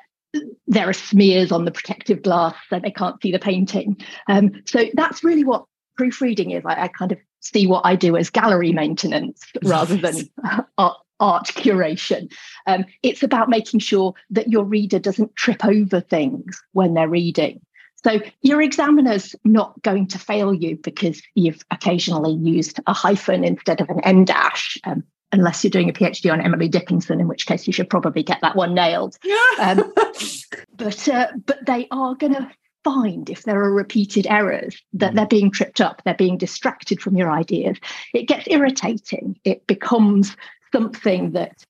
there 0.67 0.89
are 0.89 0.93
smears 0.93 1.53
on 1.53 1.65
the 1.65 1.71
protective 1.71 2.21
glass 2.21 2.57
so 2.69 2.81
they 2.81 2.91
can't 2.91 3.23
see 3.23 3.31
the 3.31 3.39
painting. 3.39 3.97
Um, 4.29 4.51
so 4.67 4.87
that's 4.95 5.23
really 5.23 5.45
what 5.45 5.65
proofreading 5.97 6.51
is. 6.51 6.65
I, 6.67 6.83
I 6.83 6.89
kind 6.89 7.13
of 7.13 7.19
see 7.39 7.69
what 7.69 7.83
I 7.85 7.95
do 7.95 8.17
as 8.17 8.31
gallery 8.31 8.73
maintenance 8.73 9.41
rather 9.63 9.97
than 9.97 10.29
art, 10.77 10.97
art 11.21 11.47
curation. 11.47 12.33
Um, 12.67 12.85
it's 13.03 13.23
about 13.23 13.49
making 13.49 13.81
sure 13.81 14.15
that 14.31 14.49
your 14.49 14.65
reader 14.65 14.99
doesn't 14.99 15.37
trip 15.37 15.65
over 15.65 16.01
things 16.01 16.63
when 16.73 16.95
they're 16.95 17.09
reading. 17.09 17.61
So 18.05 18.21
your 18.43 18.61
examiner's 18.61 19.35
not 19.45 19.81
going 19.83 20.09
to 20.09 20.19
fail 20.19 20.53
you 20.53 20.77
because 20.77 21.23
you've 21.35 21.63
occasionally 21.71 22.35
used 22.35 22.79
a 22.87 22.93
hyphen 22.93 23.45
instead 23.45 23.81
of 23.81 23.89
an 23.89 24.01
en 24.01 24.27
dash, 24.27 24.79
um, 24.85 25.03
unless 25.33 25.65
you're 25.65 25.71
doing 25.71 25.89
a 25.89 25.93
PhD 25.93 26.31
on 26.31 26.43
Emily 26.43 26.69
Dickinson, 26.69 27.19
in 27.19 27.29
which 27.29 27.47
case 27.47 27.67
you 27.67 27.73
should 27.73 27.89
probably 27.89 28.23
get 28.23 28.41
that 28.43 28.57
one 28.57 28.75
nailed. 28.75 29.17
Um, 29.59 29.91
but 30.77 31.09
uh, 31.09 31.29
but 31.47 31.65
they 31.65 31.89
are 31.91 32.15
going 32.15 32.35
to 32.35 32.51
find 32.85 33.31
if 33.31 33.45
there 33.45 33.61
are 33.61 33.73
repeated 33.73 34.27
errors 34.29 34.81
that 34.93 35.15
they're 35.15 35.27
being 35.27 35.51
tripped 35.51 35.81
up, 35.81 36.03
they're 36.05 36.15
being 36.15 36.37
distracted 36.37 37.01
from 37.01 37.17
your 37.17 37.31
ideas. 37.31 37.79
It 38.13 38.29
gets 38.29 38.47
irritating. 38.49 39.41
It 39.45 39.67
becomes 39.67 40.37
something 40.75 41.33
that 41.33 41.65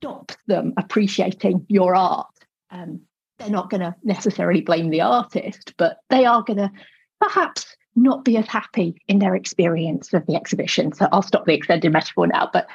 stops 0.00 0.36
them 0.48 0.72
appreciating 0.76 1.64
your 1.68 1.94
art. 1.94 2.26
Um, 2.70 3.02
they're 3.38 3.48
not 3.48 3.70
going 3.70 3.80
to 3.80 3.94
necessarily 4.02 4.60
blame 4.60 4.90
the 4.90 5.02
artist, 5.02 5.74
but 5.78 5.98
they 6.10 6.24
are 6.24 6.42
going 6.42 6.58
to 6.58 6.70
perhaps 7.20 7.76
not 7.94 8.24
be 8.24 8.36
as 8.36 8.48
happy 8.48 8.96
in 9.08 9.20
their 9.20 9.36
experience 9.36 10.12
of 10.12 10.26
the 10.26 10.34
exhibition. 10.34 10.92
So 10.92 11.08
I'll 11.12 11.22
stop 11.22 11.44
the 11.44 11.54
extended 11.54 11.92
metaphor 11.92 12.26
now, 12.26 12.50
but 12.52 12.66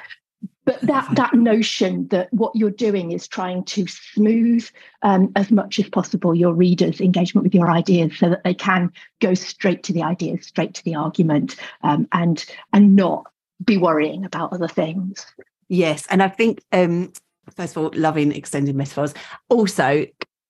but 0.64 0.80
that 0.82 1.08
that 1.14 1.34
notion 1.34 2.08
that 2.08 2.32
what 2.32 2.54
you're 2.54 2.70
doing 2.70 3.12
is 3.12 3.28
trying 3.28 3.64
to 3.64 3.86
smooth 3.86 4.68
um, 5.02 5.32
as 5.36 5.50
much 5.50 5.78
as 5.78 5.88
possible 5.88 6.34
your 6.34 6.52
readers' 6.52 7.00
engagement 7.00 7.44
with 7.44 7.54
your 7.54 7.70
ideas, 7.70 8.18
so 8.18 8.28
that 8.30 8.44
they 8.44 8.54
can 8.54 8.90
go 9.20 9.34
straight 9.34 9.82
to 9.84 9.92
the 9.92 10.02
ideas, 10.02 10.46
straight 10.46 10.74
to 10.74 10.84
the 10.84 10.94
argument, 10.94 11.56
um, 11.82 12.08
and 12.12 12.44
and 12.72 12.96
not 12.96 13.26
be 13.64 13.78
worrying 13.78 14.24
about 14.24 14.52
other 14.52 14.68
things. 14.68 15.24
Yes, 15.68 16.06
and 16.08 16.22
I 16.22 16.28
think 16.28 16.62
um, 16.72 17.12
first 17.54 17.76
of 17.76 17.82
all, 17.82 17.90
loving 17.94 18.32
extended 18.32 18.74
metaphors. 18.74 19.14
Also, 19.48 20.06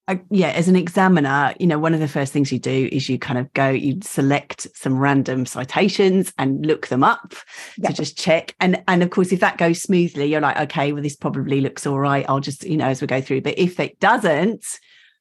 I, 0.08 0.20
yeah, 0.30 0.50
as 0.50 0.68
an 0.68 0.76
examiner, 0.76 1.52
you 1.58 1.66
know, 1.66 1.80
one 1.80 1.92
of 1.92 1.98
the 1.98 2.06
first 2.06 2.32
things 2.32 2.52
you 2.52 2.60
do 2.60 2.88
is 2.92 3.08
you 3.08 3.18
kind 3.18 3.38
of 3.38 3.52
go, 3.54 3.68
you 3.70 3.98
select 4.02 4.68
some 4.74 4.98
random 4.98 5.46
citations 5.46 6.32
and 6.38 6.64
look 6.64 6.86
them 6.86 7.02
up 7.02 7.34
yeah. 7.76 7.88
to 7.88 7.94
just 7.94 8.16
check. 8.16 8.54
And 8.60 8.82
and 8.86 9.02
of 9.02 9.10
course, 9.10 9.32
if 9.32 9.40
that 9.40 9.58
goes 9.58 9.82
smoothly, 9.82 10.26
you're 10.26 10.40
like, 10.40 10.58
okay, 10.58 10.92
well, 10.92 11.02
this 11.02 11.16
probably 11.16 11.60
looks 11.60 11.86
all 11.86 11.98
right. 11.98 12.24
I'll 12.28 12.40
just, 12.40 12.64
you 12.64 12.76
know, 12.76 12.86
as 12.86 13.00
we 13.00 13.08
go 13.08 13.20
through. 13.20 13.40
But 13.40 13.58
if 13.58 13.80
it 13.80 13.98
doesn't, 13.98 14.64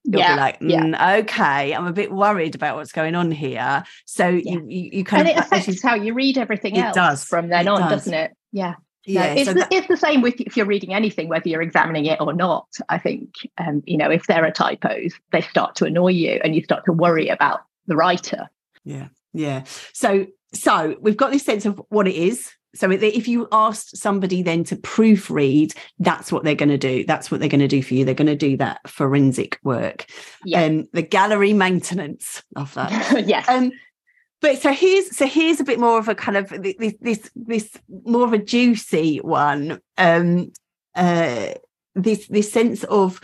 you'll 0.03 0.19
yeah, 0.19 0.35
be 0.35 0.39
like, 0.39 0.59
mm, 0.59 0.91
yeah. 0.91 1.15
okay, 1.17 1.73
I'm 1.73 1.87
a 1.87 1.93
bit 1.93 2.11
worried 2.11 2.53
about 2.53 2.75
what's 2.75 2.91
going 2.91 3.15
on 3.15 3.31
here. 3.31 3.83
So 4.05 4.27
you, 4.27 4.67
you, 4.67 4.89
you 4.93 5.03
kind 5.03 5.27
and 5.27 5.31
of 5.31 5.37
it 5.37 5.47
affects 5.47 5.67
you, 5.67 5.75
how 5.81 5.95
you 5.95 6.13
read 6.13 6.37
everything 6.37 6.77
else 6.77 6.93
does. 6.93 7.23
from 7.23 7.49
then 7.49 7.65
it 7.65 7.71
on, 7.71 7.81
does. 7.81 7.89
doesn't 7.89 8.13
it? 8.13 8.33
Yeah 8.51 8.75
yeah, 9.05 9.33
it's, 9.33 9.45
so 9.45 9.53
that, 9.53 9.69
the, 9.69 9.75
it's 9.75 9.87
the 9.87 9.97
same 9.97 10.21
with 10.21 10.39
if 10.41 10.57
you're 10.57 10.65
reading 10.65 10.93
anything, 10.93 11.29
whether 11.29 11.47
you're 11.47 11.61
examining 11.61 12.05
it 12.05 12.19
or 12.19 12.33
not. 12.33 12.67
I 12.89 12.97
think, 12.97 13.33
um, 13.57 13.83
you 13.85 13.97
know, 13.97 14.09
if 14.09 14.25
there 14.27 14.45
are 14.45 14.51
typos, 14.51 15.13
they 15.31 15.41
start 15.41 15.75
to 15.75 15.85
annoy 15.85 16.09
you, 16.09 16.39
and 16.43 16.55
you 16.55 16.63
start 16.63 16.85
to 16.85 16.91
worry 16.91 17.29
about 17.29 17.61
the 17.87 17.95
writer. 17.95 18.49
Yeah, 18.83 19.07
yeah. 19.33 19.63
So, 19.93 20.27
so 20.53 20.95
we've 21.01 21.17
got 21.17 21.31
this 21.31 21.43
sense 21.43 21.65
of 21.65 21.81
what 21.89 22.07
it 22.07 22.15
is. 22.15 22.51
So, 22.73 22.91
if 22.91 23.27
you 23.27 23.47
asked 23.51 23.95
somebody 23.95 24.41
then 24.41 24.65
to 24.65 24.75
proofread, 24.75 25.75
that's 25.99 26.31
what 26.31 26.43
they're 26.43 26.55
going 26.55 26.69
to 26.69 26.77
do. 26.77 27.05
That's 27.05 27.31
what 27.31 27.39
they're 27.39 27.49
going 27.49 27.61
to 27.61 27.67
do 27.67 27.81
for 27.81 27.93
you. 27.93 28.03
They're 28.03 28.13
going 28.13 28.27
to 28.27 28.35
do 28.35 28.57
that 28.57 28.87
forensic 28.89 29.59
work. 29.63 30.05
Yeah. 30.43 30.63
Um, 30.63 30.87
the 30.91 31.01
gallery 31.01 31.53
maintenance 31.53 32.43
of 32.55 32.73
that. 32.73 33.25
yes. 33.27 33.47
Um, 33.47 33.71
but 34.45 34.61
so 34.61 34.71
here's 34.71 35.15
so 35.15 35.25
here's 35.25 35.59
a 35.59 35.63
bit 35.63 35.79
more 35.79 35.97
of 35.97 36.07
a 36.07 36.13
kind 36.13 36.37
of 36.37 36.49
this 36.49 36.93
this 37.01 37.31
this 37.35 37.71
more 38.05 38.25
of 38.25 38.31
a 38.31 38.37
juicy 38.37 39.17
one 39.17 39.81
um 39.97 40.51
uh 40.93 41.47
this 41.95 42.27
this 42.27 42.51
sense 42.51 42.83
of 42.83 43.19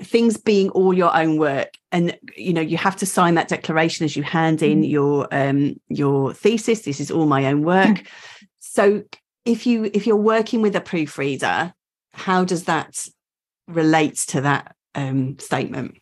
things 0.00 0.36
being 0.36 0.68
all 0.70 0.92
your 0.92 1.16
own 1.16 1.38
work 1.38 1.70
and 1.92 2.14
you 2.36 2.52
know 2.52 2.60
you 2.60 2.76
have 2.76 2.94
to 2.94 3.06
sign 3.06 3.36
that 3.36 3.48
declaration 3.48 4.04
as 4.04 4.16
you 4.16 4.22
hand 4.22 4.62
in 4.62 4.82
mm. 4.82 4.90
your 4.90 5.26
um 5.32 5.80
your 5.88 6.34
thesis 6.34 6.82
this 6.82 7.00
is 7.00 7.10
all 7.10 7.26
my 7.26 7.46
own 7.46 7.62
work 7.62 7.96
mm. 7.96 8.06
so 8.58 9.02
if 9.46 9.66
you 9.66 9.90
if 9.94 10.06
you're 10.06 10.16
working 10.16 10.60
with 10.60 10.76
a 10.76 10.80
proofreader 10.80 11.72
how 12.12 12.44
does 12.44 12.64
that 12.64 13.06
relate 13.66 14.16
to 14.16 14.42
that 14.42 14.76
um 14.94 15.38
statement 15.38 15.96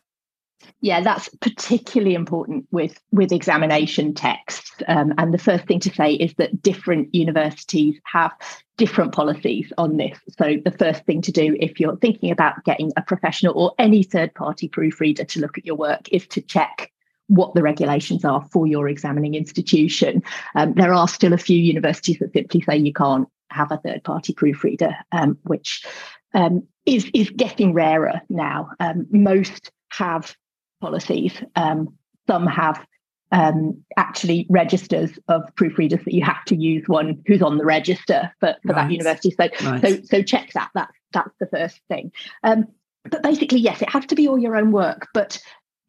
yeah, 0.81 1.01
that's 1.01 1.29
particularly 1.41 2.15
important 2.15 2.65
with 2.71 2.99
with 3.11 3.31
examination 3.31 4.13
texts. 4.13 4.71
Um, 4.87 5.13
and 5.17 5.33
the 5.33 5.37
first 5.37 5.65
thing 5.65 5.79
to 5.81 5.93
say 5.93 6.13
is 6.13 6.33
that 6.35 6.61
different 6.61 7.13
universities 7.13 7.99
have 8.05 8.31
different 8.77 9.13
policies 9.13 9.73
on 9.77 9.97
this. 9.97 10.17
So 10.37 10.55
the 10.63 10.71
first 10.71 11.05
thing 11.05 11.21
to 11.23 11.31
do 11.31 11.57
if 11.59 11.79
you're 11.79 11.97
thinking 11.97 12.31
about 12.31 12.63
getting 12.63 12.91
a 12.95 13.01
professional 13.01 13.53
or 13.57 13.73
any 13.77 14.03
third 14.03 14.33
party 14.35 14.69
proofreader 14.69 15.25
to 15.25 15.39
look 15.41 15.57
at 15.57 15.65
your 15.65 15.75
work 15.75 16.07
is 16.11 16.25
to 16.27 16.41
check 16.41 16.91
what 17.27 17.53
the 17.53 17.61
regulations 17.61 18.25
are 18.25 18.43
for 18.51 18.65
your 18.65 18.87
examining 18.87 19.35
institution. 19.35 20.23
Um, 20.55 20.73
there 20.73 20.93
are 20.93 21.07
still 21.07 21.33
a 21.33 21.37
few 21.37 21.59
universities 21.59 22.19
that 22.19 22.33
simply 22.33 22.61
say 22.61 22.77
you 22.77 22.93
can't 22.93 23.27
have 23.51 23.71
a 23.71 23.77
third 23.77 24.03
party 24.03 24.33
proofreader, 24.33 24.95
um, 25.11 25.37
which 25.43 25.85
um, 26.33 26.63
is 26.85 27.09
is 27.13 27.29
getting 27.31 27.73
rarer 27.73 28.21
now. 28.29 28.71
Um, 28.79 29.07
most 29.11 29.71
have 29.91 30.35
policies. 30.81 31.33
Um, 31.55 31.93
some 32.27 32.47
have 32.47 32.85
um, 33.31 33.83
actually 33.97 34.47
registers 34.49 35.17
of 35.27 35.43
proofreaders 35.55 36.03
that 36.05 36.13
you 36.13 36.23
have 36.23 36.43
to 36.45 36.55
use 36.55 36.83
one 36.87 37.21
who's 37.27 37.41
on 37.41 37.57
the 37.57 37.65
register 37.65 38.31
for, 38.39 38.55
for 38.65 38.73
right. 38.73 38.87
that 38.87 38.91
university. 38.91 39.31
So, 39.31 39.47
right. 39.69 39.81
so, 39.81 40.01
so 40.03 40.21
check 40.23 40.51
that. 40.53 40.69
That's 40.73 40.93
that's 41.11 41.35
the 41.39 41.47
first 41.47 41.79
thing. 41.87 42.11
Um, 42.43 42.67
but 43.09 43.23
basically, 43.23 43.59
yes, 43.59 43.81
it 43.81 43.89
has 43.89 44.05
to 44.07 44.15
be 44.15 44.27
all 44.27 44.37
your 44.37 44.55
own 44.55 44.71
work. 44.71 45.07
But 45.13 45.41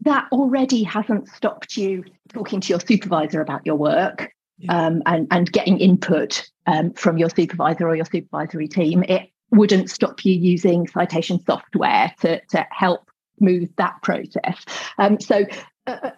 that 0.02 0.26
already 0.32 0.82
hasn't 0.82 1.28
stopped 1.28 1.76
you 1.76 2.04
talking 2.32 2.60
to 2.60 2.68
your 2.68 2.80
supervisor 2.80 3.40
about 3.40 3.64
your 3.66 3.76
work 3.76 4.32
yeah. 4.58 4.86
um, 4.86 5.02
and 5.06 5.26
and 5.30 5.52
getting 5.52 5.78
input 5.78 6.48
um, 6.66 6.92
from 6.92 7.18
your 7.18 7.30
supervisor 7.30 7.88
or 7.88 7.96
your 7.96 8.04
supervisory 8.04 8.68
team. 8.68 9.02
It 9.04 9.30
wouldn't 9.50 9.90
stop 9.90 10.24
you 10.24 10.34
using 10.34 10.86
citation 10.86 11.42
software 11.44 12.14
to 12.20 12.40
to 12.46 12.66
help 12.70 13.09
smooth 13.40 13.74
that 13.76 14.00
process. 14.02 14.64
Um, 14.98 15.18
so 15.20 15.44
uh, 15.86 15.96
uh 16.02 16.10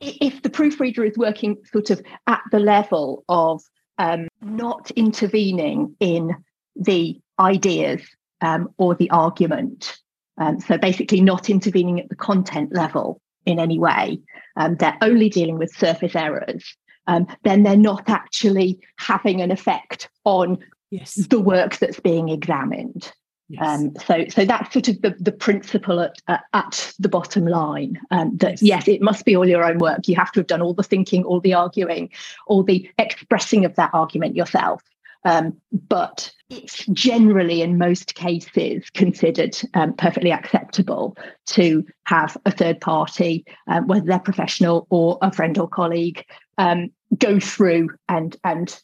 if 0.00 0.42
the 0.42 0.50
proofreader 0.50 1.04
is 1.04 1.16
working 1.16 1.56
sort 1.72 1.90
of 1.90 2.02
at 2.26 2.42
the 2.52 2.58
level 2.58 3.24
of 3.28 3.62
um, 3.98 4.28
not 4.42 4.90
intervening 4.90 5.96
in 6.00 6.36
the 6.74 7.18
ideas 7.40 8.02
um, 8.42 8.68
or 8.76 8.94
the 8.94 9.10
argument, 9.10 9.96
um, 10.38 10.60
so 10.60 10.76
basically 10.76 11.22
not 11.22 11.48
intervening 11.48 11.98
at 11.98 12.08
the 12.10 12.16
content 12.16 12.74
level 12.74 13.22
in 13.46 13.58
any 13.58 13.78
way, 13.78 14.20
um, 14.56 14.76
they're 14.76 14.98
only 15.00 15.30
dealing 15.30 15.56
with 15.56 15.74
surface 15.74 16.14
errors, 16.14 16.76
um, 17.06 17.26
then 17.44 17.62
they're 17.62 17.76
not 17.76 18.08
actually 18.08 18.80
having 18.98 19.40
an 19.40 19.50
effect 19.50 20.10
on 20.24 20.58
yes. 20.90 21.14
the 21.14 21.40
work 21.40 21.76
that's 21.78 22.00
being 22.00 22.28
examined. 22.28 23.10
Yes. 23.48 23.62
Um, 23.64 23.94
so, 24.04 24.24
so 24.28 24.44
that's 24.44 24.72
sort 24.72 24.88
of 24.88 25.00
the, 25.02 25.14
the 25.20 25.30
principle 25.30 26.00
at, 26.00 26.20
uh, 26.26 26.38
at 26.52 26.92
the 26.98 27.08
bottom 27.08 27.46
line. 27.46 28.00
Um, 28.10 28.36
that 28.38 28.60
yes. 28.62 28.86
yes, 28.86 28.88
it 28.88 29.02
must 29.02 29.24
be 29.24 29.36
all 29.36 29.48
your 29.48 29.64
own 29.64 29.78
work. 29.78 30.08
You 30.08 30.16
have 30.16 30.32
to 30.32 30.40
have 30.40 30.48
done 30.48 30.62
all 30.62 30.74
the 30.74 30.82
thinking, 30.82 31.24
all 31.24 31.40
the 31.40 31.54
arguing, 31.54 32.10
all 32.48 32.64
the 32.64 32.90
expressing 32.98 33.64
of 33.64 33.76
that 33.76 33.90
argument 33.92 34.34
yourself. 34.34 34.82
Um, 35.24 35.60
but 35.88 36.32
it's 36.50 36.86
generally, 36.86 37.62
in 37.62 37.78
most 37.78 38.14
cases, 38.14 38.88
considered 38.90 39.56
um, 39.74 39.92
perfectly 39.94 40.30
acceptable 40.30 41.16
to 41.46 41.84
have 42.04 42.36
a 42.46 42.52
third 42.52 42.80
party, 42.80 43.44
um, 43.66 43.88
whether 43.88 44.06
they're 44.06 44.20
professional 44.20 44.86
or 44.88 45.18
a 45.22 45.32
friend 45.32 45.58
or 45.58 45.68
colleague, 45.68 46.24
um, 46.58 46.90
go 47.18 47.40
through 47.40 47.90
and 48.08 48.36
and 48.44 48.80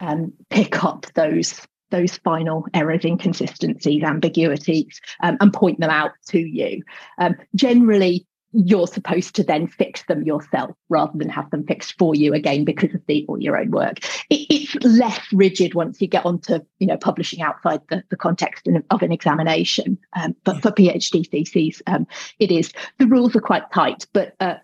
um, 0.00 0.34
pick 0.50 0.84
up 0.84 1.06
those 1.14 1.66
those 1.90 2.16
final 2.18 2.66
errors, 2.74 3.04
inconsistencies, 3.04 4.02
ambiguities, 4.02 5.00
um, 5.22 5.36
and 5.40 5.52
point 5.52 5.80
them 5.80 5.90
out 5.90 6.12
to 6.28 6.38
you. 6.38 6.82
Um, 7.18 7.36
generally, 7.54 8.26
you're 8.52 8.86
supposed 8.86 9.34
to 9.34 9.44
then 9.44 9.66
fix 9.66 10.04
them 10.04 10.22
yourself 10.22 10.74
rather 10.88 11.12
than 11.16 11.28
have 11.28 11.50
them 11.50 11.66
fixed 11.66 11.98
for 11.98 12.14
you 12.14 12.32
again 12.32 12.64
because 12.64 12.94
of 12.94 13.02
the 13.06 13.24
or 13.28 13.38
your 13.38 13.56
own 13.56 13.70
work. 13.70 13.98
It, 14.30 14.46
it's 14.48 14.74
less 14.84 15.20
rigid 15.32 15.74
once 15.74 16.00
you 16.00 16.08
get 16.08 16.24
onto 16.24 16.60
you 16.78 16.86
know 16.86 16.96
publishing 16.96 17.42
outside 17.42 17.80
the, 17.90 18.02
the 18.08 18.16
context 18.16 18.66
of 18.90 19.02
an 19.02 19.12
examination. 19.12 19.98
Um, 20.14 20.34
but 20.44 20.62
for 20.62 20.70
PhD 20.70 21.28
theses, 21.28 21.82
um, 21.86 22.06
it 22.38 22.50
is 22.50 22.72
the 22.98 23.06
rules 23.06 23.36
are 23.36 23.40
quite 23.40 23.70
tight, 23.72 24.06
but 24.14 24.34
uh, 24.40 24.54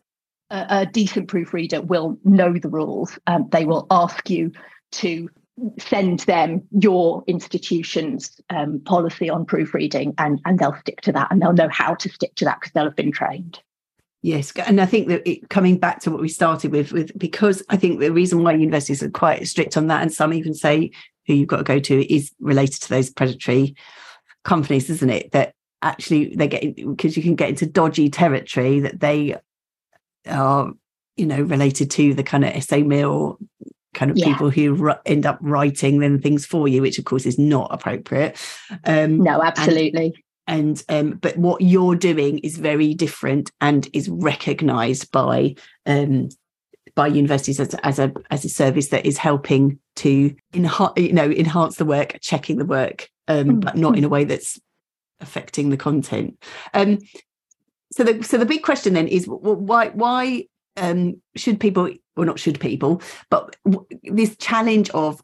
a, 0.50 0.66
a, 0.70 0.86
decent 0.86 1.28
proofreader 1.28 1.82
will 1.82 2.18
know 2.24 2.58
the 2.58 2.68
rules. 2.70 3.18
Um, 3.26 3.48
they 3.50 3.64
will 3.64 3.86
ask 3.90 4.30
you 4.30 4.52
to 4.92 5.28
send 5.78 6.20
them 6.20 6.62
your 6.70 7.22
institution's 7.26 8.40
um, 8.50 8.80
policy 8.80 9.30
on 9.30 9.44
proofreading 9.44 10.14
and, 10.18 10.40
and 10.44 10.58
they'll 10.58 10.76
stick 10.76 11.00
to 11.02 11.12
that 11.12 11.28
and 11.30 11.40
they'll 11.40 11.52
know 11.52 11.68
how 11.70 11.94
to 11.94 12.08
stick 12.08 12.34
to 12.36 12.44
that 12.44 12.60
because 12.60 12.72
they'll 12.72 12.84
have 12.84 12.96
been 12.96 13.12
trained. 13.12 13.60
Yes, 14.22 14.52
and 14.52 14.80
I 14.80 14.86
think 14.86 15.08
that 15.08 15.28
it, 15.28 15.48
coming 15.50 15.78
back 15.78 16.00
to 16.00 16.10
what 16.10 16.20
we 16.20 16.28
started 16.28 16.70
with, 16.70 16.92
with 16.92 17.16
because 17.18 17.60
I 17.68 17.76
think 17.76 17.98
the 17.98 18.12
reason 18.12 18.44
why 18.44 18.52
universities 18.52 19.02
are 19.02 19.10
quite 19.10 19.48
strict 19.48 19.76
on 19.76 19.88
that, 19.88 20.00
and 20.00 20.12
some 20.12 20.32
even 20.32 20.54
say 20.54 20.92
who 21.26 21.34
you've 21.34 21.48
got 21.48 21.56
to 21.56 21.64
go 21.64 21.80
to 21.80 22.14
is 22.14 22.32
related 22.38 22.80
to 22.82 22.88
those 22.88 23.10
predatory 23.10 23.74
companies, 24.44 24.88
isn't 24.90 25.10
it? 25.10 25.32
That 25.32 25.54
actually 25.82 26.36
they 26.36 26.46
get 26.46 26.76
because 26.76 27.16
you 27.16 27.22
can 27.24 27.34
get 27.34 27.48
into 27.48 27.66
dodgy 27.66 28.08
territory 28.10 28.78
that 28.78 29.00
they 29.00 29.36
are, 30.28 30.72
you 31.16 31.26
know, 31.26 31.42
related 31.42 31.90
to 31.92 32.14
the 32.14 32.22
kind 32.22 32.44
of 32.44 32.50
essay 32.50 32.84
mill 32.84 33.38
kind 33.94 34.10
of 34.10 34.16
yeah. 34.16 34.26
people 34.26 34.50
who 34.50 34.88
r- 34.88 35.00
end 35.06 35.26
up 35.26 35.38
writing 35.40 35.98
then 35.98 36.20
things 36.20 36.46
for 36.46 36.68
you, 36.68 36.82
which 36.82 36.98
of 36.98 37.04
course 37.04 37.26
is 37.26 37.38
not 37.38 37.68
appropriate. 37.72 38.36
Um, 38.84 39.18
no, 39.18 39.42
absolutely. 39.42 40.24
And, 40.46 40.82
and 40.88 41.12
um, 41.12 41.18
but 41.18 41.36
what 41.36 41.60
you're 41.60 41.94
doing 41.94 42.38
is 42.38 42.58
very 42.58 42.94
different 42.94 43.50
and 43.60 43.88
is 43.92 44.08
recognised 44.08 45.10
by 45.12 45.54
um, 45.86 46.28
by 46.94 47.06
universities 47.06 47.60
as, 47.60 47.74
as 47.82 47.98
a 47.98 48.12
as 48.30 48.44
a 48.44 48.48
service 48.48 48.88
that 48.88 49.06
is 49.06 49.18
helping 49.18 49.78
to 49.96 50.34
enhance 50.52 50.92
you 50.96 51.12
know 51.12 51.30
enhance 51.30 51.76
the 51.76 51.84
work, 51.84 52.18
checking 52.20 52.58
the 52.58 52.64
work, 52.64 53.08
um, 53.28 53.46
mm-hmm. 53.46 53.60
but 53.60 53.76
not 53.76 53.96
in 53.96 54.04
a 54.04 54.08
way 54.08 54.24
that's 54.24 54.60
affecting 55.20 55.70
the 55.70 55.76
content. 55.76 56.42
Um, 56.74 56.98
so 57.92 58.04
the 58.04 58.22
so 58.22 58.36
the 58.36 58.46
big 58.46 58.62
question 58.62 58.94
then 58.94 59.08
is 59.08 59.26
why 59.26 59.88
why 59.90 60.46
um, 60.76 61.20
should 61.36 61.60
people 61.60 61.90
or 62.16 62.24
not 62.24 62.38
should 62.38 62.60
people 62.60 63.00
but 63.30 63.56
this 64.04 64.36
challenge 64.36 64.90
of 64.90 65.22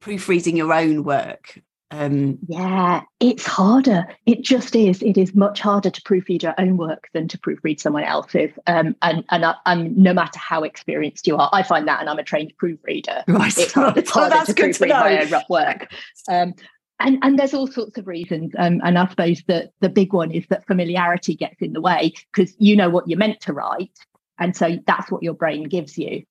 proofreading 0.00 0.56
your 0.56 0.72
own 0.72 1.04
work 1.04 1.60
um, 1.90 2.38
yeah 2.48 3.02
it's 3.20 3.46
harder. 3.46 4.06
It 4.26 4.42
just 4.42 4.76
is. 4.76 5.02
It 5.02 5.18
is 5.18 5.34
much 5.34 5.60
harder 5.60 5.90
to 5.90 6.02
proofread 6.02 6.42
your 6.42 6.54
own 6.58 6.76
work 6.76 7.08
than 7.12 7.26
to 7.28 7.38
proofread 7.38 7.80
someone 7.80 8.04
else's. 8.04 8.50
Um, 8.66 8.94
and 9.02 9.24
and, 9.30 9.44
I, 9.44 9.54
and 9.66 9.96
no 9.96 10.12
matter 10.12 10.38
how 10.38 10.62
experienced 10.62 11.26
you 11.26 11.36
are 11.36 11.50
i 11.52 11.62
find 11.62 11.88
that 11.88 12.00
and 12.00 12.08
i'm 12.08 12.18
a 12.18 12.22
trained 12.22 12.52
proofreader 12.58 13.24
right. 13.28 13.46
it's, 13.58 13.58
it's 13.58 13.72
harder 14.10 14.36
well, 14.36 14.46
to 14.46 14.54
proofread 14.54 14.78
to 14.78 14.88
my 14.88 15.22
own 15.22 15.42
work. 15.48 15.90
Um, 16.28 16.54
and 17.00 17.18
and 17.22 17.38
there's 17.38 17.54
all 17.54 17.66
sorts 17.66 17.96
of 17.98 18.06
reasons 18.06 18.52
um, 18.58 18.80
and 18.84 18.98
i 18.98 19.06
suppose 19.06 19.42
that 19.46 19.70
the 19.80 19.88
big 19.88 20.12
one 20.12 20.30
is 20.30 20.44
that 20.48 20.66
familiarity 20.66 21.34
gets 21.34 21.60
in 21.60 21.72
the 21.72 21.80
way 21.80 22.12
because 22.32 22.54
you 22.58 22.76
know 22.76 22.90
what 22.90 23.08
you're 23.08 23.18
meant 23.18 23.40
to 23.40 23.52
write 23.52 23.98
and 24.38 24.56
so 24.56 24.78
that's 24.86 25.10
what 25.10 25.22
your 25.22 25.34
brain 25.34 25.64
gives 25.64 25.98
you. 25.98 26.24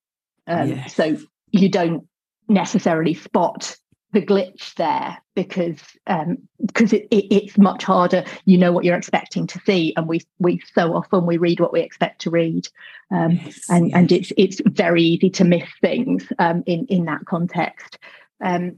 Um, 0.48 0.70
yes. 0.70 0.94
so 0.94 1.18
you 1.52 1.70
don't 1.70 2.08
necessarily 2.48 3.14
spot 3.14 3.76
the 4.14 4.22
glitch 4.22 4.74
there 4.76 5.18
because 5.36 5.80
um, 6.08 6.38
because 6.66 6.94
it, 6.94 7.08
it, 7.12 7.26
it's 7.34 7.58
much 7.58 7.84
harder. 7.84 8.24
You 8.46 8.58
know 8.58 8.72
what 8.72 8.86
you're 8.86 8.98
expecting 8.98 9.46
to 9.48 9.60
see 9.66 9.94
and 9.98 10.08
we 10.08 10.22
we 10.40 10.62
so 10.74 10.94
often 10.96 11.26
we 11.26 11.38
read 11.38 11.60
what 11.60 11.74
we 11.74 11.82
expect 11.82 12.22
to 12.22 12.30
read. 12.30 12.68
Um, 13.12 13.40
yes, 13.44 13.70
and 13.70 13.90
yes. 13.90 13.96
and 13.96 14.12
it's 14.12 14.34
it's 14.38 14.62
very 14.66 15.04
easy 15.04 15.30
to 15.32 15.44
miss 15.44 15.68
things 15.82 16.26
um, 16.40 16.64
in 16.66 16.86
in 16.88 17.06
that 17.06 17.26
context. 17.26 18.00
Um, 18.42 18.78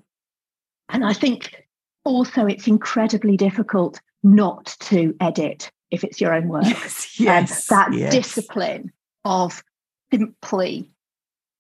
and 0.89 1.05
I 1.05 1.13
think 1.13 1.67
also 2.03 2.47
it's 2.47 2.67
incredibly 2.67 3.37
difficult 3.37 4.01
not 4.23 4.75
to 4.79 5.15
edit 5.21 5.71
if 5.91 6.03
it's 6.03 6.19
your 6.19 6.33
own 6.33 6.47
work. 6.47 6.65
Yes, 6.65 7.19
yes 7.19 7.67
that 7.67 7.91
discipline 7.91 8.91
of 9.25 9.63
simply 10.11 10.89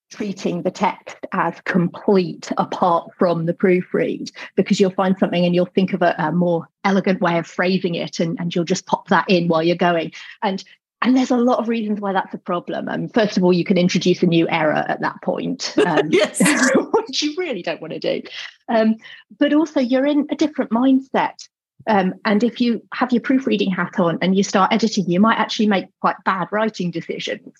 treating 0.09 0.63
the 0.63 0.71
text 0.71 1.17
as 1.33 1.53
complete 1.65 2.51
apart 2.57 3.11
from 3.17 3.45
the 3.45 3.53
proofread 3.53 4.31
because 4.55 4.79
you'll 4.79 4.89
find 4.89 5.17
something 5.19 5.45
and 5.45 5.53
you'll 5.53 5.67
think 5.67 5.93
of 5.93 6.01
a, 6.01 6.15
a, 6.17 6.31
more 6.31 6.67
elegant 6.83 7.21
way 7.21 7.37
of 7.37 7.45
phrasing 7.45 7.93
it 7.93 8.19
and, 8.19 8.39
and 8.39 8.55
you'll 8.55 8.63
just 8.63 8.87
pop 8.87 9.07
that 9.09 9.29
in 9.29 9.47
while 9.47 9.61
you're 9.61 9.75
going 9.75 10.11
and 10.41 10.63
and 11.01 11.15
there's 11.15 11.31
a 11.31 11.37
lot 11.37 11.59
of 11.59 11.69
reasons 11.69 12.01
why 12.01 12.11
that's 12.11 12.33
a 12.33 12.37
problem. 12.37 12.89
Um, 12.89 13.07
first 13.07 13.37
of 13.37 13.43
all, 13.45 13.53
you 13.53 13.63
can 13.63 13.77
introduce 13.77 14.21
a 14.21 14.25
new 14.25 14.49
error 14.49 14.83
at 14.87 14.99
that 14.99 15.21
point, 15.21 15.73
um, 15.85 16.09
which 16.91 17.21
you 17.23 17.33
really 17.37 17.61
don't 17.61 17.81
want 17.81 17.93
to 17.93 17.99
do. 17.99 18.21
Um, 18.67 18.97
but 19.37 19.53
also, 19.53 19.79
you're 19.79 20.05
in 20.05 20.27
a 20.29 20.35
different 20.35 20.71
mindset. 20.71 21.47
Um, 21.87 22.15
and 22.25 22.43
if 22.43 22.61
you 22.61 22.85
have 22.93 23.11
your 23.11 23.21
proofreading 23.21 23.71
hat 23.71 23.99
on 23.99 24.19
and 24.21 24.35
you 24.35 24.43
start 24.43 24.73
editing, 24.73 25.09
you 25.09 25.19
might 25.19 25.37
actually 25.39 25.67
make 25.67 25.85
quite 26.01 26.17
bad 26.25 26.47
writing 26.51 26.91
decisions. 26.91 27.53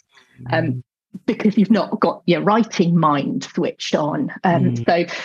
Um, 0.52 0.84
because 1.26 1.58
you've 1.58 1.72
not 1.72 2.00
got 2.00 2.22
your 2.26 2.42
writing 2.42 2.98
mind 2.98 3.44
switched 3.44 3.96
on. 3.96 4.32
Um, 4.44 4.76
mm. 4.76 4.86
So, 4.86 5.16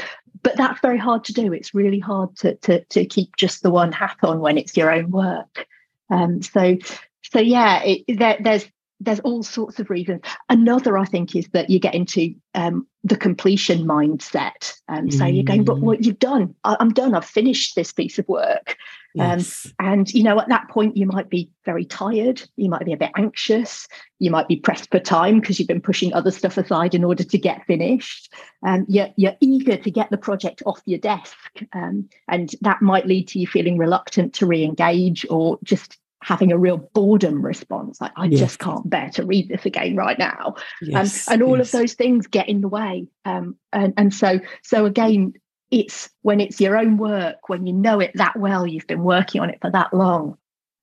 but 0.42 0.56
that's 0.56 0.80
very 0.80 0.98
hard 0.98 1.24
to 1.24 1.32
do. 1.32 1.52
It's 1.52 1.74
really 1.74 1.98
hard 1.98 2.36
to, 2.38 2.54
to, 2.56 2.84
to 2.84 3.04
keep 3.04 3.36
just 3.36 3.62
the 3.62 3.70
one 3.70 3.92
hat 3.92 4.16
on 4.22 4.40
when 4.40 4.58
it's 4.58 4.76
your 4.76 4.90
own 4.90 5.10
work. 5.10 5.66
Um, 6.10 6.42
so, 6.42 6.76
so 7.22 7.38
yeah, 7.38 7.82
it, 7.82 8.04
there, 8.18 8.38
there's 8.40 8.66
there's 9.00 9.20
all 9.20 9.42
sorts 9.42 9.80
of 9.80 9.90
reasons. 9.90 10.22
Another, 10.48 10.96
I 10.96 11.04
think, 11.04 11.34
is 11.34 11.48
that 11.48 11.68
you 11.70 11.78
get 11.78 11.94
into 11.94 12.34
um, 12.54 12.86
the 13.02 13.16
completion 13.16 13.84
mindset. 13.86 14.74
Um, 14.88 15.10
so 15.10 15.26
you're 15.26 15.44
going, 15.44 15.64
but 15.64 15.76
mm. 15.76 15.80
what 15.80 16.04
you've 16.04 16.18
done, 16.18 16.54
I, 16.64 16.76
am 16.80 16.92
done. 16.92 17.14
I've 17.14 17.24
finished 17.24 17.74
this 17.74 17.92
piece 17.92 18.18
of 18.18 18.26
work. 18.28 18.76
Um, 19.18 19.38
yes. 19.38 19.66
Um, 19.78 19.86
and 19.86 20.14
you 20.14 20.22
know, 20.22 20.40
at 20.40 20.48
that 20.48 20.68
point, 20.68 20.96
you 20.96 21.06
might 21.06 21.28
be 21.28 21.50
very 21.64 21.84
tired. 21.84 22.42
You 22.56 22.70
might 22.70 22.84
be 22.84 22.92
a 22.92 22.96
bit 22.96 23.10
anxious. 23.16 23.86
You 24.18 24.30
might 24.30 24.48
be 24.48 24.56
pressed 24.56 24.90
for 24.90 25.00
time 25.00 25.40
because 25.40 25.58
you've 25.58 25.68
been 25.68 25.80
pushing 25.80 26.12
other 26.12 26.30
stuff 26.30 26.56
aside 26.56 26.94
in 26.94 27.04
order 27.04 27.24
to 27.24 27.38
get 27.38 27.66
finished. 27.66 28.32
Um, 28.64 28.86
you're, 28.88 29.08
you're 29.16 29.36
eager 29.40 29.76
to 29.76 29.90
get 29.90 30.10
the 30.10 30.18
project 30.18 30.62
off 30.66 30.80
your 30.86 30.98
desk, 30.98 31.36
um, 31.72 32.08
and 32.28 32.54
that 32.62 32.80
might 32.80 33.06
lead 33.06 33.28
to 33.28 33.38
you 33.38 33.46
feeling 33.46 33.76
reluctant 33.76 34.34
to 34.34 34.46
re-engage 34.46 35.26
or 35.28 35.58
just 35.62 35.98
having 36.24 36.50
a 36.50 36.58
real 36.58 36.78
boredom 36.94 37.44
response 37.44 38.00
like 38.00 38.12
i 38.16 38.24
yes. 38.24 38.40
just 38.40 38.58
can't 38.58 38.88
bear 38.88 39.10
to 39.10 39.24
read 39.24 39.48
this 39.48 39.66
again 39.66 39.94
right 39.94 40.18
now 40.18 40.54
yes, 40.80 41.28
um, 41.28 41.34
and 41.34 41.42
all 41.42 41.58
yes. 41.58 41.72
of 41.72 41.80
those 41.80 41.92
things 41.92 42.26
get 42.26 42.48
in 42.48 42.62
the 42.62 42.68
way 42.68 43.06
um, 43.26 43.56
and, 43.72 43.92
and 43.96 44.12
so 44.12 44.40
so 44.62 44.86
again 44.86 45.34
it's 45.70 46.08
when 46.22 46.40
it's 46.40 46.60
your 46.60 46.78
own 46.78 46.96
work 46.96 47.48
when 47.48 47.66
you 47.66 47.72
know 47.72 48.00
it 48.00 48.10
that 48.14 48.36
well 48.38 48.66
you've 48.66 48.86
been 48.86 49.04
working 49.04 49.40
on 49.40 49.50
it 49.50 49.58
for 49.60 49.70
that 49.70 49.92
long 49.92 50.36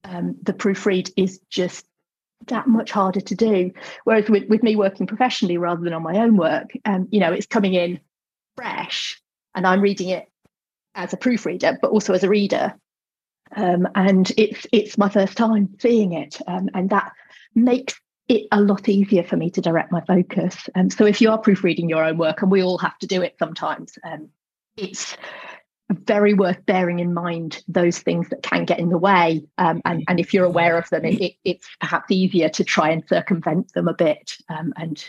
um, 0.04 0.36
the 0.44 0.54
proofread 0.54 1.12
is 1.18 1.40
just 1.50 1.86
that 2.48 2.68
much 2.68 2.92
harder 2.92 3.22
to 3.22 3.36
do 3.36 3.72
whereas 4.04 4.30
with, 4.30 4.48
with 4.48 4.62
me 4.62 4.76
working 4.76 5.08
professionally 5.08 5.58
rather 5.58 5.82
than 5.82 5.94
on 5.94 6.04
my 6.04 6.18
own 6.18 6.38
work 6.38 6.70
um, 6.86 7.08
you 7.12 7.20
know 7.20 7.34
it's 7.34 7.48
coming 7.48 7.74
in 7.74 8.00
fresh 8.56 9.20
and 9.56 9.66
i'm 9.66 9.82
reading 9.82 10.10
it 10.10 10.28
as 10.94 11.14
a 11.14 11.18
proofreader 11.18 11.78
but 11.82 11.90
also 11.90 12.14
as 12.14 12.24
a 12.24 12.30
reader 12.30 12.76
um, 13.56 13.88
and 13.96 14.32
it's 14.38 14.66
it's 14.72 14.98
my 14.98 15.10
first 15.10 15.38
time 15.38 15.70
seeing 15.80 16.14
it 16.14 16.40
um, 16.48 16.70
and 16.74 16.90
that 16.90 17.12
makes 17.56 18.00
it 18.28 18.48
a 18.52 18.62
lot 18.62 18.88
easier 18.88 19.24
for 19.24 19.36
me 19.36 19.50
to 19.50 19.62
direct 19.62 19.92
my 19.92 20.02
focus 20.02 20.70
um, 20.76 20.90
so 20.90 21.06
if 21.06 21.22
you 21.22 21.30
are 21.30 21.38
proofreading 21.38 21.90
your 21.90 22.04
own 22.04 22.18
work 22.18 22.42
and 22.42 22.52
we 22.52 22.64
all 22.64 22.78
have 22.78 22.98
to 23.00 23.08
do 23.08 23.22
it 23.22 23.36
sometimes 23.40 23.98
um, 24.04 24.30
it's 24.78 25.18
very 25.94 26.34
worth 26.34 26.66
bearing 26.66 27.00
in 27.00 27.14
mind 27.14 27.64
those 27.68 28.00
things 28.00 28.30
that 28.30 28.44
can 28.44 28.66
get 28.66 28.80
in 28.80 28.90
the 28.90 28.98
way. 28.98 29.46
Um, 29.58 29.82
and, 29.86 30.04
and 30.08 30.20
if 30.20 30.34
you're 30.34 30.46
aware 30.46 30.78
of 30.78 30.90
them, 30.90 31.06
it, 31.06 31.22
it, 31.22 31.34
it's 31.44 31.68
perhaps 31.80 32.12
easier 32.12 32.50
to 32.50 32.64
try 32.64 32.90
and 32.90 33.04
circumvent 33.08 33.74
them 33.74 33.88
a 33.88 33.94
bit 33.94 34.34
um, 34.50 34.74
and 34.78 35.04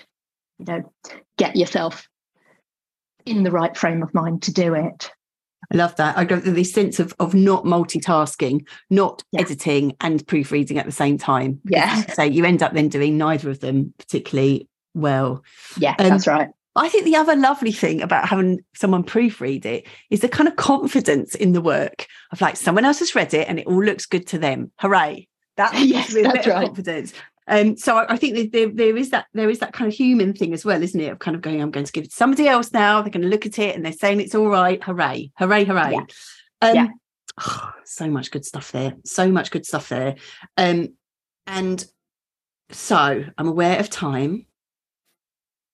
you 0.59 0.67
know 0.67 0.93
get 1.39 1.57
yourself 1.57 2.09
in 3.25 3.43
the 3.43 3.51
right 3.51 3.77
frame 3.77 4.03
of 4.03 4.13
mind 4.15 4.43
to 4.43 4.53
do 4.53 4.75
it. 4.75 5.11
I 5.73 5.77
love 5.77 5.97
that. 5.97 6.19
I 6.19 6.25
got 6.25 6.43
this 6.45 6.73
sense 6.73 7.01
of 7.01 7.15
of 7.19 7.35
not 7.35 7.65
multitasking, 7.65 8.67
not 8.91 9.23
yeah. 9.33 9.41
editing 9.41 9.97
and 10.01 10.27
proofreading 10.27 10.79
at 10.79 10.87
the 10.87 10.93
same 10.93 11.19
time. 11.19 11.61
Yeah. 11.65 12.03
So 12.13 12.23
you 12.23 12.45
end 12.45 12.63
up 12.63 12.73
then 12.73 12.89
doing 12.89 13.17
neither 13.17 13.51
of 13.51 13.61
them 13.61 13.95
particularly 13.99 14.69
well. 14.95 15.43
Yeah, 15.79 15.95
um, 15.99 16.09
that's 16.09 16.27
right. 16.27 16.49
I 16.75 16.89
think 16.89 17.05
the 17.05 17.17
other 17.17 17.37
lovely 17.37 17.73
thing 17.73 18.01
about 18.01 18.29
having 18.29 18.61
someone 18.75 19.05
proofread 19.05 19.67
it 19.67 19.87
is 20.11 20.21
the 20.21 20.29
kind 20.29 20.49
of 20.49 20.57
confidence 20.57 21.35
in 21.35 21.53
the 21.53 21.61
work 21.61 22.07
of 22.33 22.41
like 22.41 22.57
someone 22.57 22.87
else 22.87 23.01
has 23.01 23.15
read 23.15 23.35
it 23.35 23.47
and 23.47 23.59
it 23.59 23.67
all 23.67 23.83
looks 23.83 24.07
good 24.07 24.27
to 24.29 24.39
them. 24.39 24.73
Hooray. 24.79 25.29
That 25.57 25.79
yes, 25.79 26.15
that's 26.15 26.47
right. 26.47 26.67
confidence. 26.67 27.13
Um, 27.49 27.77
so 27.77 27.97
I, 27.97 28.15
I 28.15 28.17
think 28.17 28.53
there, 28.53 28.69
there 28.69 28.97
is 28.97 29.11
that 29.11 29.27
there 29.33 29.51
is 29.51 29.59
that 29.59 29.73
kind 29.73 29.89
of 29.89 29.95
human 29.95 30.33
thing 30.33 30.53
as 30.53 30.65
well, 30.65 30.83
isn't 30.83 31.01
it? 31.01 31.13
Of 31.13 31.19
kind 31.19 31.35
of 31.35 31.43
going, 31.43 31.61
I'm 31.61 31.71
going 31.71 31.87
to 31.87 31.93
give 31.93 32.05
it 32.05 32.11
to 32.11 32.17
somebody 32.17 32.49
else 32.49 32.73
now. 32.73 33.03
They're 33.03 33.11
going 33.11 33.23
to 33.23 33.29
look 33.29 33.47
at 33.47 33.59
it 33.59 33.75
and 33.75 33.85
they're 33.85 33.93
saying 33.93 34.21
it's 34.21 34.35
all 34.35 34.49
right. 34.49 34.83
Hooray, 34.83 35.33
hooray, 35.37 35.65
hooray. 35.65 35.93
Yeah. 35.93 36.69
Um, 36.69 36.75
yeah. 36.75 36.89
Oh, 37.41 37.73
so 37.85 38.09
much 38.09 38.31
good 38.31 38.45
stuff 38.45 38.73
there. 38.73 38.95
So 39.05 39.31
much 39.31 39.51
good 39.51 39.67
stuff 39.67 39.89
there. 39.89 40.17
Um, 40.57 40.95
and 41.47 41.85
so 42.71 43.25
I'm 43.37 43.49
aware 43.49 43.79
of 43.79 43.91
time. 43.91 44.47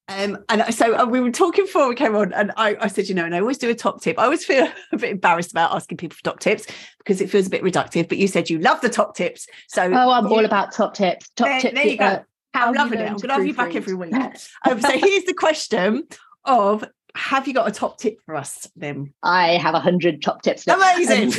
Um, 0.09 0.38
and 0.49 0.75
so 0.75 0.97
uh, 0.97 1.05
we 1.05 1.21
were 1.21 1.31
talking 1.31 1.66
before 1.66 1.88
we 1.88 1.94
came 1.94 2.16
on, 2.16 2.33
and 2.33 2.51
I, 2.57 2.77
I, 2.81 2.88
said, 2.88 3.09
you 3.09 3.14
know, 3.14 3.27
and 3.27 3.35
I 3.35 3.40
always 3.40 3.59
do 3.59 3.68
a 3.68 3.75
top 3.75 4.01
tip. 4.01 4.18
I 4.18 4.25
always 4.25 4.44
feel 4.44 4.66
a 4.92 4.97
bit 4.97 5.11
embarrassed 5.11 5.51
about 5.51 5.75
asking 5.75 5.99
people 5.99 6.16
for 6.16 6.25
top 6.25 6.40
tips 6.40 6.66
because 6.99 7.21
it 7.21 7.29
feels 7.29 7.47
a 7.47 7.51
bit 7.51 7.62
reductive. 7.62 8.09
But 8.09 8.16
you 8.16 8.27
said 8.27 8.49
you 8.49 8.59
love 8.59 8.81
the 8.81 8.88
top 8.88 9.14
tips, 9.14 9.47
so 9.68 9.83
oh, 9.83 10.11
I'm 10.11 10.27
you, 10.27 10.35
all 10.35 10.44
about 10.44 10.73
top 10.73 10.94
tips. 10.94 11.29
Top 11.37 11.47
there, 11.47 11.61
tips. 11.61 11.75
There 11.75 11.87
you 11.87 11.99
go. 11.99 12.05
Uh, 12.07 12.23
I'm 12.55 12.75
loving 12.75 13.01
it. 13.01 13.03
I'm 13.03 13.16
going 13.16 13.29
to 13.29 13.35
have 13.35 13.47
you 13.47 13.55
back 13.55 13.75
every 13.75 13.94
week. 13.94 14.14
um, 14.64 14.81
so 14.81 14.99
here's 14.99 15.25
the 15.25 15.35
question: 15.35 16.05
of 16.44 16.85
have 17.14 17.47
you 17.47 17.53
got 17.53 17.68
a 17.68 17.73
top 17.73 17.99
tip 17.99 18.18
for 18.25 18.35
us 18.35 18.66
then? 18.77 19.12
I 19.23 19.59
have 19.59 19.75
a 19.75 19.81
hundred 19.81 20.23
top 20.23 20.40
tips. 20.40 20.66
Amazing. 20.66 21.33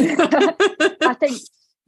I 1.01 1.13
think 1.19 1.39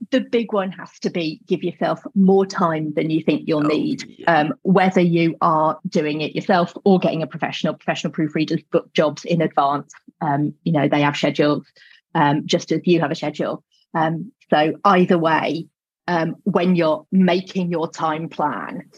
the 0.10 0.22
big 0.22 0.52
one 0.52 0.72
has 0.72 0.98
to 1.00 1.10
be 1.10 1.40
give 1.46 1.64
yourself 1.64 2.02
more 2.16 2.46
time 2.46 2.94
than 2.94 3.10
you 3.10 3.22
think 3.22 3.48
you'll 3.48 3.66
oh, 3.66 3.70
need 3.70 4.04
yeah. 4.18 4.40
um, 4.40 4.54
whether 4.64 5.02
you 5.02 5.36
are 5.42 5.80
doing 5.88 6.22
it 6.22 6.36
yourself 6.36 6.74
or 6.84 7.00
getting 7.00 7.22
a 7.22 7.28
professional. 7.28 7.74
Professional 7.74 8.12
proofreaders 8.12 8.64
book 8.72 8.92
jobs 8.94 9.24
in 9.26 9.42
advance. 9.42 9.94
Um, 10.22 10.54
you 10.64 10.72
know 10.72 10.88
they 10.88 11.02
have 11.02 11.16
schedules 11.16 11.66
um, 12.16 12.46
just 12.46 12.72
as 12.72 12.82
you 12.86 13.00
have 13.00 13.12
a 13.12 13.16
schedule. 13.16 13.64
Um, 13.94 14.32
so 14.50 14.74
either 14.84 15.18
way 15.18 15.68
um, 16.08 16.36
when 16.44 16.76
you're 16.76 17.06
making 17.12 17.72
your 17.72 17.90
time 17.90 18.30
plan 18.30 18.90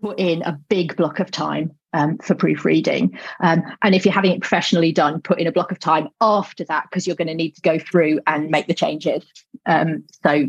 put 0.00 0.18
in 0.18 0.42
a 0.42 0.52
big 0.68 0.96
block 0.96 1.20
of 1.20 1.30
time 1.30 1.72
um, 1.92 2.18
for 2.18 2.34
proofreading. 2.34 3.18
Um, 3.40 3.62
and 3.82 3.94
if 3.94 4.04
you're 4.04 4.14
having 4.14 4.32
it 4.32 4.40
professionally 4.40 4.92
done, 4.92 5.20
put 5.20 5.40
in 5.40 5.46
a 5.46 5.52
block 5.52 5.72
of 5.72 5.78
time 5.78 6.08
after 6.20 6.64
that 6.64 6.84
because 6.88 7.06
you're 7.06 7.16
going 7.16 7.28
to 7.28 7.34
need 7.34 7.54
to 7.56 7.60
go 7.62 7.78
through 7.78 8.20
and 8.26 8.50
make 8.50 8.66
the 8.66 8.74
changes. 8.74 9.24
Um, 9.66 10.04
so 10.22 10.48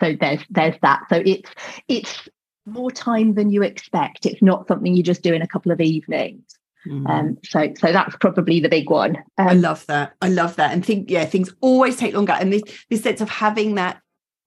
so 0.00 0.14
there's 0.20 0.40
there's 0.50 0.76
that. 0.82 1.02
So 1.08 1.22
it's 1.24 1.50
it's 1.88 2.28
more 2.66 2.90
time 2.90 3.34
than 3.34 3.50
you 3.50 3.62
expect. 3.62 4.26
It's 4.26 4.42
not 4.42 4.68
something 4.68 4.94
you 4.94 5.02
just 5.02 5.22
do 5.22 5.34
in 5.34 5.42
a 5.42 5.46
couple 5.46 5.72
of 5.72 5.80
evenings. 5.80 6.44
Mm. 6.86 7.08
Um, 7.08 7.38
so 7.44 7.72
so 7.78 7.92
that's 7.92 8.16
probably 8.16 8.60
the 8.60 8.68
big 8.68 8.90
one. 8.90 9.16
Um, 9.38 9.48
I 9.48 9.52
love 9.54 9.86
that. 9.86 10.14
I 10.20 10.28
love 10.28 10.56
that. 10.56 10.72
And 10.72 10.84
think, 10.84 11.10
yeah, 11.10 11.24
things 11.24 11.52
always 11.60 11.96
take 11.96 12.14
longer. 12.14 12.32
And 12.32 12.52
this 12.52 12.62
this 12.88 13.02
sense 13.02 13.20
of 13.20 13.28
having 13.28 13.74
that 13.74 14.00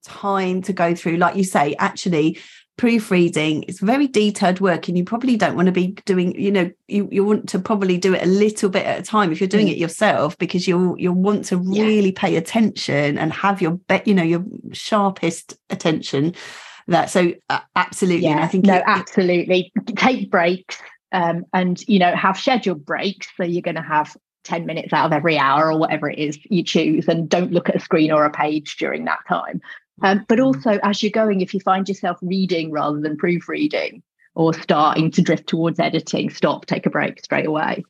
time 0.04 0.62
to 0.62 0.74
go 0.74 0.94
through 0.94 1.16
like 1.16 1.36
you 1.36 1.46
say 1.46 1.76
actually 1.80 2.38
proofreading. 2.77 3.63
It's 3.67 3.79
very 3.79 4.07
detailed 4.07 4.59
work 4.59 4.88
and 4.88 4.97
you 4.97 5.03
probably 5.03 5.38
don't 5.38 5.55
want 5.55 5.67
to 5.67 5.71
be 5.71 5.95
doing 6.05 6.39
you 6.39 6.51
know 6.51 6.71
you, 6.88 7.07
you 7.12 7.23
want 7.23 7.47
to 7.49 7.59
probably 7.59 7.97
do 7.97 8.13
it 8.13 8.23
a 8.23 8.27
little 8.27 8.69
bit 8.69 8.86
at 8.86 8.99
a 8.99 9.03
time 9.03 9.31
if 9.31 9.39
you're 9.39 9.47
doing 9.47 9.67
mm. 9.67 9.71
it 9.71 9.77
yourself 9.77 10.38
because 10.38 10.67
you'll 10.67 10.97
you'll 10.97 11.13
want 11.13 11.45
to 11.45 11.57
really 11.57 12.05
yeah. 12.05 12.12
pay 12.19 12.36
attention 12.36 13.17
and 13.17 13.31
have 13.31 13.62
your 13.62 13.71
bet 13.71 14.07
you 14.07 14.13
know 14.13 14.23
your 14.23 14.43
sharpest 14.71 15.55
attention 15.69 16.33
that 16.88 17.09
so 17.09 17.33
uh, 17.49 17.59
absolutely 17.75 18.27
yeah, 18.27 18.43
i 18.43 18.47
think 18.47 18.65
no 18.65 18.75
it, 18.75 18.83
absolutely. 18.86 19.71
Take 19.95 20.31
breaks 20.31 20.77
um, 21.12 21.45
and 21.53 21.81
you 21.88 21.99
know 21.99 22.15
have 22.15 22.38
scheduled 22.38 22.86
breaks 22.86 23.27
so 23.38 23.43
you're 23.43 23.62
going 23.62 23.75
to 23.75 23.81
have 23.81 24.15
10 24.45 24.65
minutes 24.65 24.91
out 24.91 25.05
of 25.05 25.13
every 25.13 25.38
hour 25.38 25.71
or 25.71 25.77
whatever 25.77 26.09
it 26.09 26.19
is 26.19 26.38
you 26.49 26.63
choose 26.63 27.07
and 27.07 27.29
don't 27.29 27.51
look 27.51 27.69
at 27.69 27.75
a 27.75 27.79
screen 27.79 28.12
or 28.12 28.25
a 28.25 28.31
page 28.31 28.77
during 28.77 29.05
that 29.05 29.19
time 29.27 29.62
um, 30.01 30.25
but 30.27 30.39
mm. 30.39 30.45
also, 30.45 30.79
as 30.84 31.03
you're 31.03 31.12
going, 31.12 31.41
if 31.41 31.53
you 31.53 31.60
find 31.60 31.88
yourself 31.88 32.17
reading 32.21 32.71
rather 32.71 32.99
than 32.99 33.17
proofreading 33.17 34.01
or 34.36 34.53
starting 34.53 35.12
to 35.12 35.21
drift 35.21 35.47
towards 35.47 35.79
editing, 35.79 36.29
stop, 36.29 36.65
take 36.65 36.86
a 36.86 36.89
break 36.89 37.23
straight 37.23 37.45
away. 37.45 37.84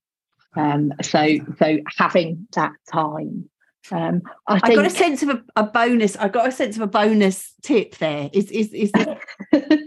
Um, 0.55 0.93
so, 1.01 1.37
so 1.57 1.77
having 1.97 2.47
that 2.53 2.73
time. 2.91 3.49
Um, 3.91 4.21
I, 4.47 4.59
I 4.63 4.75
got 4.75 4.85
a 4.85 4.89
sense 4.89 5.23
of 5.23 5.29
a, 5.29 5.43
a, 5.55 5.63
bonus. 5.63 6.15
I 6.15 6.29
got 6.29 6.47
a 6.47 6.51
sense 6.51 6.75
of 6.75 6.81
a 6.81 6.87
bonus 6.87 7.53
tip 7.63 7.97
there. 7.97 8.29
Is 8.31 8.49
is 8.49 8.71
is 8.73 8.91
there, 8.93 9.19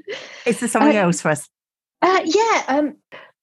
is 0.46 0.60
there 0.60 0.68
something 0.68 0.96
uh, 0.96 1.00
else 1.00 1.22
for 1.22 1.30
us? 1.30 1.48
Uh, 2.02 2.20
yeah. 2.24 2.90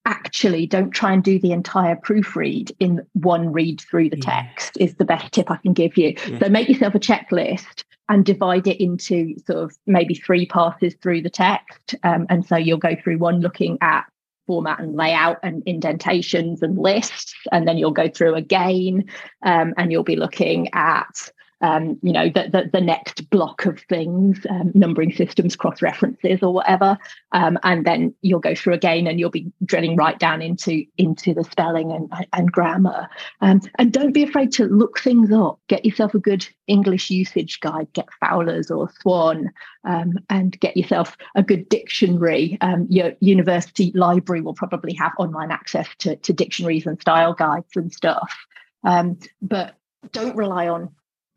Actually, 0.05 0.65
don't 0.67 0.91
try 0.91 1.13
and 1.13 1.23
do 1.23 1.39
the 1.39 1.51
entire 1.51 1.95
proofread 1.95 2.71
in 2.79 3.05
one 3.13 3.53
read 3.53 3.81
through 3.81 4.09
the 4.09 4.17
yeah. 4.17 4.43
text. 4.43 4.77
Is 4.79 4.95
the 4.95 5.05
best 5.05 5.31
tip 5.31 5.49
I 5.49 5.57
can 5.57 5.73
give 5.73 5.97
you. 5.97 6.15
Yeah. 6.27 6.39
So 6.39 6.49
make 6.49 6.67
yourself 6.67 6.95
a 6.95 6.99
checklist 6.99 7.83
and 8.09 8.25
divide 8.25 8.67
it 8.67 8.83
into 8.83 9.35
sort 9.47 9.59
of 9.59 9.77
maybe 9.87 10.13
three 10.13 10.45
passes 10.45 10.93
through 11.01 11.21
the 11.21 11.29
text. 11.29 11.95
Um, 12.03 12.25
and 12.29 12.45
so 12.45 12.57
you'll 12.57 12.77
go 12.77 12.95
through 13.01 13.17
one 13.17 13.39
looking 13.39 13.77
at 13.81 14.03
format 14.45 14.79
and 14.79 14.95
layout 14.95 15.39
and 15.41 15.63
indentations 15.65 16.61
and 16.61 16.77
lists, 16.77 17.33
and 17.51 17.67
then 17.67 17.77
you'll 17.77 17.91
go 17.91 18.09
through 18.09 18.35
again 18.35 19.05
um, 19.43 19.73
and 19.77 19.91
you'll 19.91 20.03
be 20.03 20.17
looking 20.17 20.67
at 20.73 21.31
um, 21.63 21.97
you 22.03 22.11
know, 22.11 22.25
the, 22.25 22.49
the, 22.51 22.69
the, 22.73 22.81
next 22.81 23.29
block 23.29 23.65
of 23.65 23.79
things, 23.87 24.45
um, 24.49 24.71
numbering 24.75 25.13
systems, 25.13 25.55
cross 25.55 25.81
references, 25.81 26.39
or 26.43 26.53
whatever, 26.53 26.97
um, 27.31 27.57
and 27.63 27.85
then 27.85 28.13
you'll 28.21 28.41
go 28.41 28.53
through 28.53 28.73
again, 28.73 29.07
and 29.07 29.17
you'll 29.17 29.29
be 29.29 29.49
drilling 29.63 29.95
right 29.95 30.19
down 30.19 30.41
into 30.41 30.83
into 30.97 31.33
the 31.33 31.45
spelling 31.45 31.93
and 31.93 32.11
and 32.33 32.51
grammar. 32.51 33.07
Um, 33.39 33.61
and 33.79 33.93
don't 33.93 34.11
be 34.11 34.23
afraid 34.23 34.51
to 34.53 34.65
look 34.65 34.99
things 34.99 35.31
up. 35.31 35.57
Get 35.69 35.85
yourself 35.85 36.13
a 36.13 36.19
good 36.19 36.45
English 36.67 37.09
usage 37.09 37.61
guide. 37.61 37.87
Get 37.93 38.09
Fowler's 38.19 38.69
or 38.69 38.91
Swan, 39.01 39.49
um, 39.85 40.15
and 40.29 40.59
get 40.59 40.75
yourself 40.75 41.15
a 41.35 41.41
good 41.41 41.69
dictionary. 41.69 42.57
Um, 42.59 42.87
your 42.89 43.13
university 43.21 43.93
library 43.95 44.41
will 44.41 44.53
probably 44.53 44.93
have 44.95 45.13
online 45.17 45.49
access 45.49 45.87
to, 45.99 46.17
to 46.17 46.33
dictionaries 46.33 46.85
and 46.85 46.99
style 46.99 47.33
guides 47.33 47.77
and 47.77 47.91
stuff. 47.91 48.35
but 49.41 49.77
don't 50.11 50.35
rely 50.35 50.67
on 50.67 50.89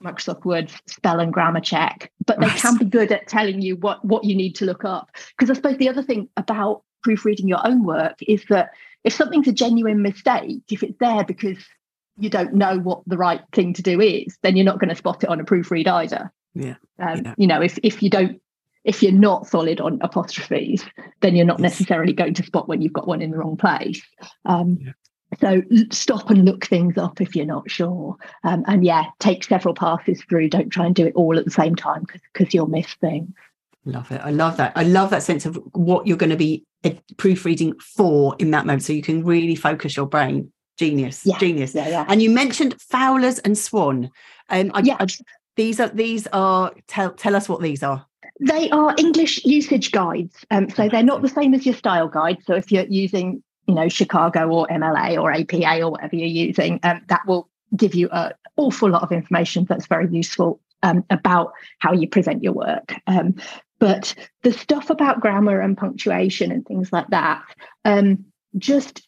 Microsoft 0.02 0.44
Word 0.44 0.70
spell 0.86 1.20
and 1.20 1.32
grammar 1.32 1.60
check, 1.60 2.12
but 2.26 2.38
they 2.38 2.46
right. 2.46 2.58
can 2.58 2.76
be 2.76 2.84
good 2.84 3.10
at 3.12 3.26
telling 3.28 3.62
you 3.62 3.76
what 3.76 4.04
what 4.04 4.24
you 4.24 4.34
need 4.34 4.54
to 4.56 4.64
look 4.64 4.84
up. 4.84 5.10
Because 5.36 5.50
I 5.50 5.54
suppose 5.54 5.78
the 5.78 5.88
other 5.88 6.02
thing 6.02 6.28
about 6.36 6.82
proofreading 7.02 7.48
your 7.48 7.66
own 7.66 7.84
work 7.84 8.16
is 8.22 8.44
that 8.48 8.70
if 9.04 9.12
something's 9.12 9.48
a 9.48 9.52
genuine 9.52 10.02
mistake, 10.02 10.62
if 10.70 10.82
it's 10.82 10.98
there 10.98 11.24
because 11.24 11.58
you 12.18 12.28
don't 12.28 12.54
know 12.54 12.78
what 12.78 13.02
the 13.06 13.16
right 13.16 13.42
thing 13.52 13.72
to 13.74 13.82
do 13.82 14.00
is, 14.00 14.36
then 14.42 14.56
you're 14.56 14.64
not 14.64 14.80
going 14.80 14.88
to 14.88 14.94
spot 14.94 15.22
it 15.22 15.28
on 15.30 15.40
a 15.40 15.44
proofread 15.44 15.86
either. 15.86 16.32
Yeah. 16.54 16.74
Um, 16.98 17.22
yeah. 17.24 17.34
You 17.36 17.46
know, 17.46 17.62
if 17.62 17.78
if 17.82 18.02
you 18.02 18.10
don't 18.10 18.40
if 18.84 19.02
you're 19.02 19.12
not 19.12 19.46
solid 19.46 19.80
on 19.80 19.98
apostrophes, 20.00 20.84
then 21.20 21.34
you're 21.34 21.44
not 21.44 21.58
necessarily 21.60 22.12
going 22.12 22.34
to 22.34 22.42
spot 22.44 22.68
when 22.68 22.80
you've 22.80 22.92
got 22.92 23.08
one 23.08 23.20
in 23.20 23.32
the 23.32 23.36
wrong 23.36 23.56
place. 23.56 24.00
Um, 24.44 24.78
yeah. 24.80 24.92
So 25.40 25.62
stop 25.90 26.30
and 26.30 26.44
look 26.44 26.66
things 26.66 26.96
up 26.96 27.20
if 27.20 27.34
you're 27.34 27.46
not 27.46 27.70
sure. 27.70 28.16
Um, 28.44 28.64
and 28.66 28.84
yeah, 28.84 29.06
take 29.18 29.44
several 29.44 29.74
passes 29.74 30.22
through. 30.28 30.50
Don't 30.50 30.70
try 30.70 30.86
and 30.86 30.94
do 30.94 31.06
it 31.06 31.14
all 31.14 31.38
at 31.38 31.44
the 31.44 31.50
same 31.50 31.74
time 31.74 32.06
because 32.32 32.54
you'll 32.54 32.68
miss 32.68 32.94
things. 32.94 33.30
Love 33.84 34.10
it. 34.10 34.20
I 34.22 34.30
love 34.30 34.56
that. 34.56 34.72
I 34.74 34.82
love 34.82 35.10
that 35.10 35.22
sense 35.22 35.46
of 35.46 35.56
what 35.72 36.06
you're 36.06 36.16
going 36.16 36.30
to 36.30 36.36
be 36.36 36.64
uh, 36.84 36.90
proofreading 37.16 37.78
for 37.78 38.34
in 38.38 38.50
that 38.52 38.66
moment. 38.66 38.82
So 38.82 38.92
you 38.92 39.02
can 39.02 39.24
really 39.24 39.54
focus 39.54 39.96
your 39.96 40.06
brain. 40.06 40.52
Genius. 40.76 41.24
Yeah. 41.24 41.38
Genius. 41.38 41.74
Yeah, 41.74 41.88
yeah. 41.88 42.04
And 42.08 42.20
you 42.20 42.30
mentioned 42.30 42.80
Fowler's 42.80 43.38
and 43.40 43.56
Swan. 43.56 44.10
Um, 44.50 44.70
I, 44.74 44.80
yeah. 44.80 44.96
I, 45.00 45.06
these 45.56 45.80
are 45.80 45.88
these 45.88 46.26
are 46.32 46.72
tell 46.86 47.12
tell 47.12 47.34
us 47.34 47.48
what 47.48 47.62
these 47.62 47.82
are. 47.82 48.06
They 48.40 48.68
are 48.70 48.94
English 48.98 49.44
usage 49.44 49.92
guides. 49.92 50.44
Um, 50.50 50.68
so 50.68 50.88
they're 50.88 51.02
not 51.02 51.22
the 51.22 51.28
same 51.28 51.54
as 51.54 51.64
your 51.64 51.74
style 51.74 52.08
guide. 52.08 52.38
So 52.46 52.54
if 52.54 52.70
you're 52.70 52.84
using 52.84 53.42
you 53.66 53.74
know, 53.74 53.88
Chicago 53.88 54.48
or 54.48 54.66
MLA 54.68 55.20
or 55.20 55.32
APA 55.32 55.82
or 55.82 55.90
whatever 55.90 56.16
you're 56.16 56.26
using, 56.26 56.80
um, 56.82 57.02
that 57.08 57.22
will 57.26 57.48
give 57.74 57.94
you 57.94 58.08
an 58.10 58.32
awful 58.56 58.90
lot 58.90 59.02
of 59.02 59.12
information 59.12 59.66
that's 59.68 59.86
very 59.86 60.08
useful 60.10 60.60
um, 60.82 61.04
about 61.10 61.52
how 61.78 61.92
you 61.92 62.08
present 62.08 62.42
your 62.42 62.52
work. 62.52 62.94
Um, 63.06 63.34
but 63.78 64.14
the 64.42 64.52
stuff 64.52 64.90
about 64.90 65.20
grammar 65.20 65.60
and 65.60 65.76
punctuation 65.76 66.50
and 66.50 66.64
things 66.64 66.92
like 66.92 67.08
that, 67.08 67.42
um, 67.84 68.24
just 68.56 69.06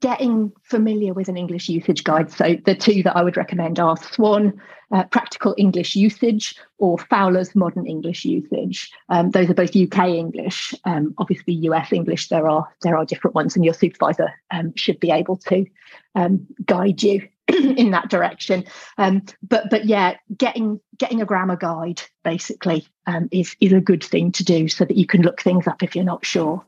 getting 0.00 0.52
familiar 0.62 1.12
with 1.12 1.28
an 1.28 1.36
English 1.36 1.68
usage 1.68 2.04
guide. 2.04 2.30
So 2.30 2.56
the 2.64 2.74
two 2.74 3.02
that 3.02 3.16
I 3.16 3.22
would 3.22 3.36
recommend 3.36 3.78
are 3.78 3.96
Swan, 3.96 4.60
uh, 4.92 5.04
Practical 5.04 5.54
English 5.56 5.94
Usage, 5.94 6.54
or 6.78 6.98
Fowler's 6.98 7.54
Modern 7.54 7.86
English 7.86 8.24
Usage. 8.24 8.90
Um, 9.08 9.30
those 9.30 9.48
are 9.50 9.54
both 9.54 9.76
UK 9.76 10.08
English. 10.08 10.74
Um, 10.84 11.14
obviously, 11.18 11.54
US 11.54 11.92
English. 11.92 12.28
There 12.28 12.48
are 12.48 12.68
there 12.82 12.96
are 12.96 13.04
different 13.04 13.34
ones, 13.34 13.56
and 13.56 13.64
your 13.64 13.74
supervisor 13.74 14.32
um, 14.50 14.72
should 14.76 15.00
be 15.00 15.10
able 15.10 15.36
to 15.48 15.66
um, 16.14 16.46
guide 16.66 17.02
you 17.02 17.28
in 17.48 17.90
that 17.90 18.10
direction. 18.10 18.64
Um, 18.98 19.22
but 19.42 19.70
but 19.70 19.86
yeah, 19.86 20.16
getting 20.36 20.80
getting 20.98 21.22
a 21.22 21.26
grammar 21.26 21.56
guide 21.56 22.02
basically 22.24 22.86
um, 23.06 23.28
is 23.32 23.56
is 23.60 23.72
a 23.72 23.80
good 23.80 24.04
thing 24.04 24.32
to 24.32 24.44
do 24.44 24.68
so 24.68 24.84
that 24.84 24.96
you 24.96 25.06
can 25.06 25.22
look 25.22 25.40
things 25.40 25.66
up 25.66 25.82
if 25.82 25.94
you're 25.94 26.04
not 26.04 26.24
sure. 26.24 26.64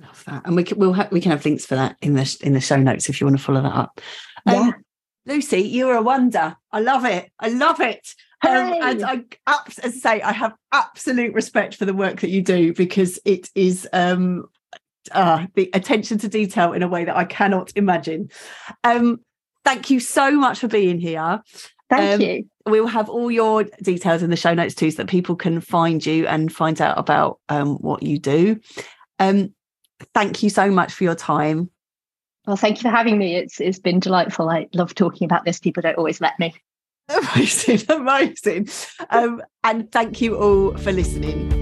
Love 0.00 0.24
that. 0.26 0.42
And 0.44 0.56
we 0.56 0.64
can 0.64 0.78
we'll 0.78 0.94
ha- 0.94 1.08
we 1.10 1.20
can 1.20 1.30
have 1.30 1.44
links 1.44 1.64
for 1.64 1.76
that 1.76 1.96
in 2.02 2.14
the 2.14 2.38
in 2.42 2.54
the 2.54 2.60
show 2.60 2.76
notes 2.76 3.08
if 3.08 3.20
you 3.20 3.26
want 3.26 3.38
to 3.38 3.42
follow 3.42 3.62
that 3.62 3.74
up. 3.74 4.00
Um, 4.46 4.54
yeah. 4.54 4.72
Lucy, 5.26 5.60
you're 5.60 5.94
a 5.94 6.02
wonder. 6.02 6.56
I 6.72 6.80
love 6.80 7.04
it. 7.04 7.30
I 7.38 7.48
love 7.48 7.80
it. 7.80 8.14
Um, 8.44 8.74
and 8.82 9.04
I, 9.04 9.24
as 9.46 9.78
I 9.82 9.88
say, 9.90 10.20
I 10.20 10.32
have 10.32 10.52
absolute 10.72 11.32
respect 11.32 11.76
for 11.76 11.84
the 11.84 11.94
work 11.94 12.20
that 12.20 12.30
you 12.30 12.42
do 12.42 12.74
because 12.74 13.20
it 13.24 13.48
is 13.54 13.88
um, 13.92 14.46
uh, 15.12 15.46
the 15.54 15.70
attention 15.74 16.18
to 16.18 16.28
detail 16.28 16.72
in 16.72 16.82
a 16.82 16.88
way 16.88 17.04
that 17.04 17.16
I 17.16 17.24
cannot 17.24 17.72
imagine. 17.76 18.30
Um, 18.82 19.20
thank 19.64 19.90
you 19.90 20.00
so 20.00 20.32
much 20.32 20.58
for 20.58 20.68
being 20.68 20.98
here. 20.98 21.40
Thank 21.88 22.14
um, 22.14 22.20
you. 22.20 22.44
We 22.66 22.80
will 22.80 22.88
have 22.88 23.08
all 23.08 23.30
your 23.30 23.64
details 23.82 24.22
in 24.22 24.30
the 24.30 24.36
show 24.36 24.54
notes 24.54 24.74
too, 24.74 24.90
so 24.90 24.98
that 24.98 25.08
people 25.08 25.36
can 25.36 25.60
find 25.60 26.04
you 26.04 26.26
and 26.26 26.52
find 26.52 26.80
out 26.80 26.98
about 26.98 27.38
um, 27.48 27.76
what 27.76 28.02
you 28.02 28.18
do. 28.18 28.58
Um, 29.18 29.54
thank 30.14 30.42
you 30.42 30.50
so 30.50 30.70
much 30.70 30.92
for 30.92 31.04
your 31.04 31.14
time. 31.14 31.70
Well, 32.46 32.56
thank 32.56 32.78
you 32.78 32.82
for 32.82 32.96
having 32.96 33.18
me. 33.18 33.36
It's 33.36 33.60
it's 33.60 33.78
been 33.78 34.00
delightful. 34.00 34.48
I 34.48 34.68
love 34.74 34.94
talking 34.94 35.24
about 35.24 35.44
this. 35.44 35.60
People 35.60 35.82
don't 35.82 35.98
always 35.98 36.20
let 36.20 36.38
me. 36.38 36.54
Amazing, 37.08 37.80
amazing. 37.88 38.68
Um, 39.10 39.42
and 39.64 39.90
thank 39.92 40.20
you 40.20 40.36
all 40.36 40.76
for 40.76 40.92
listening. 40.92 41.61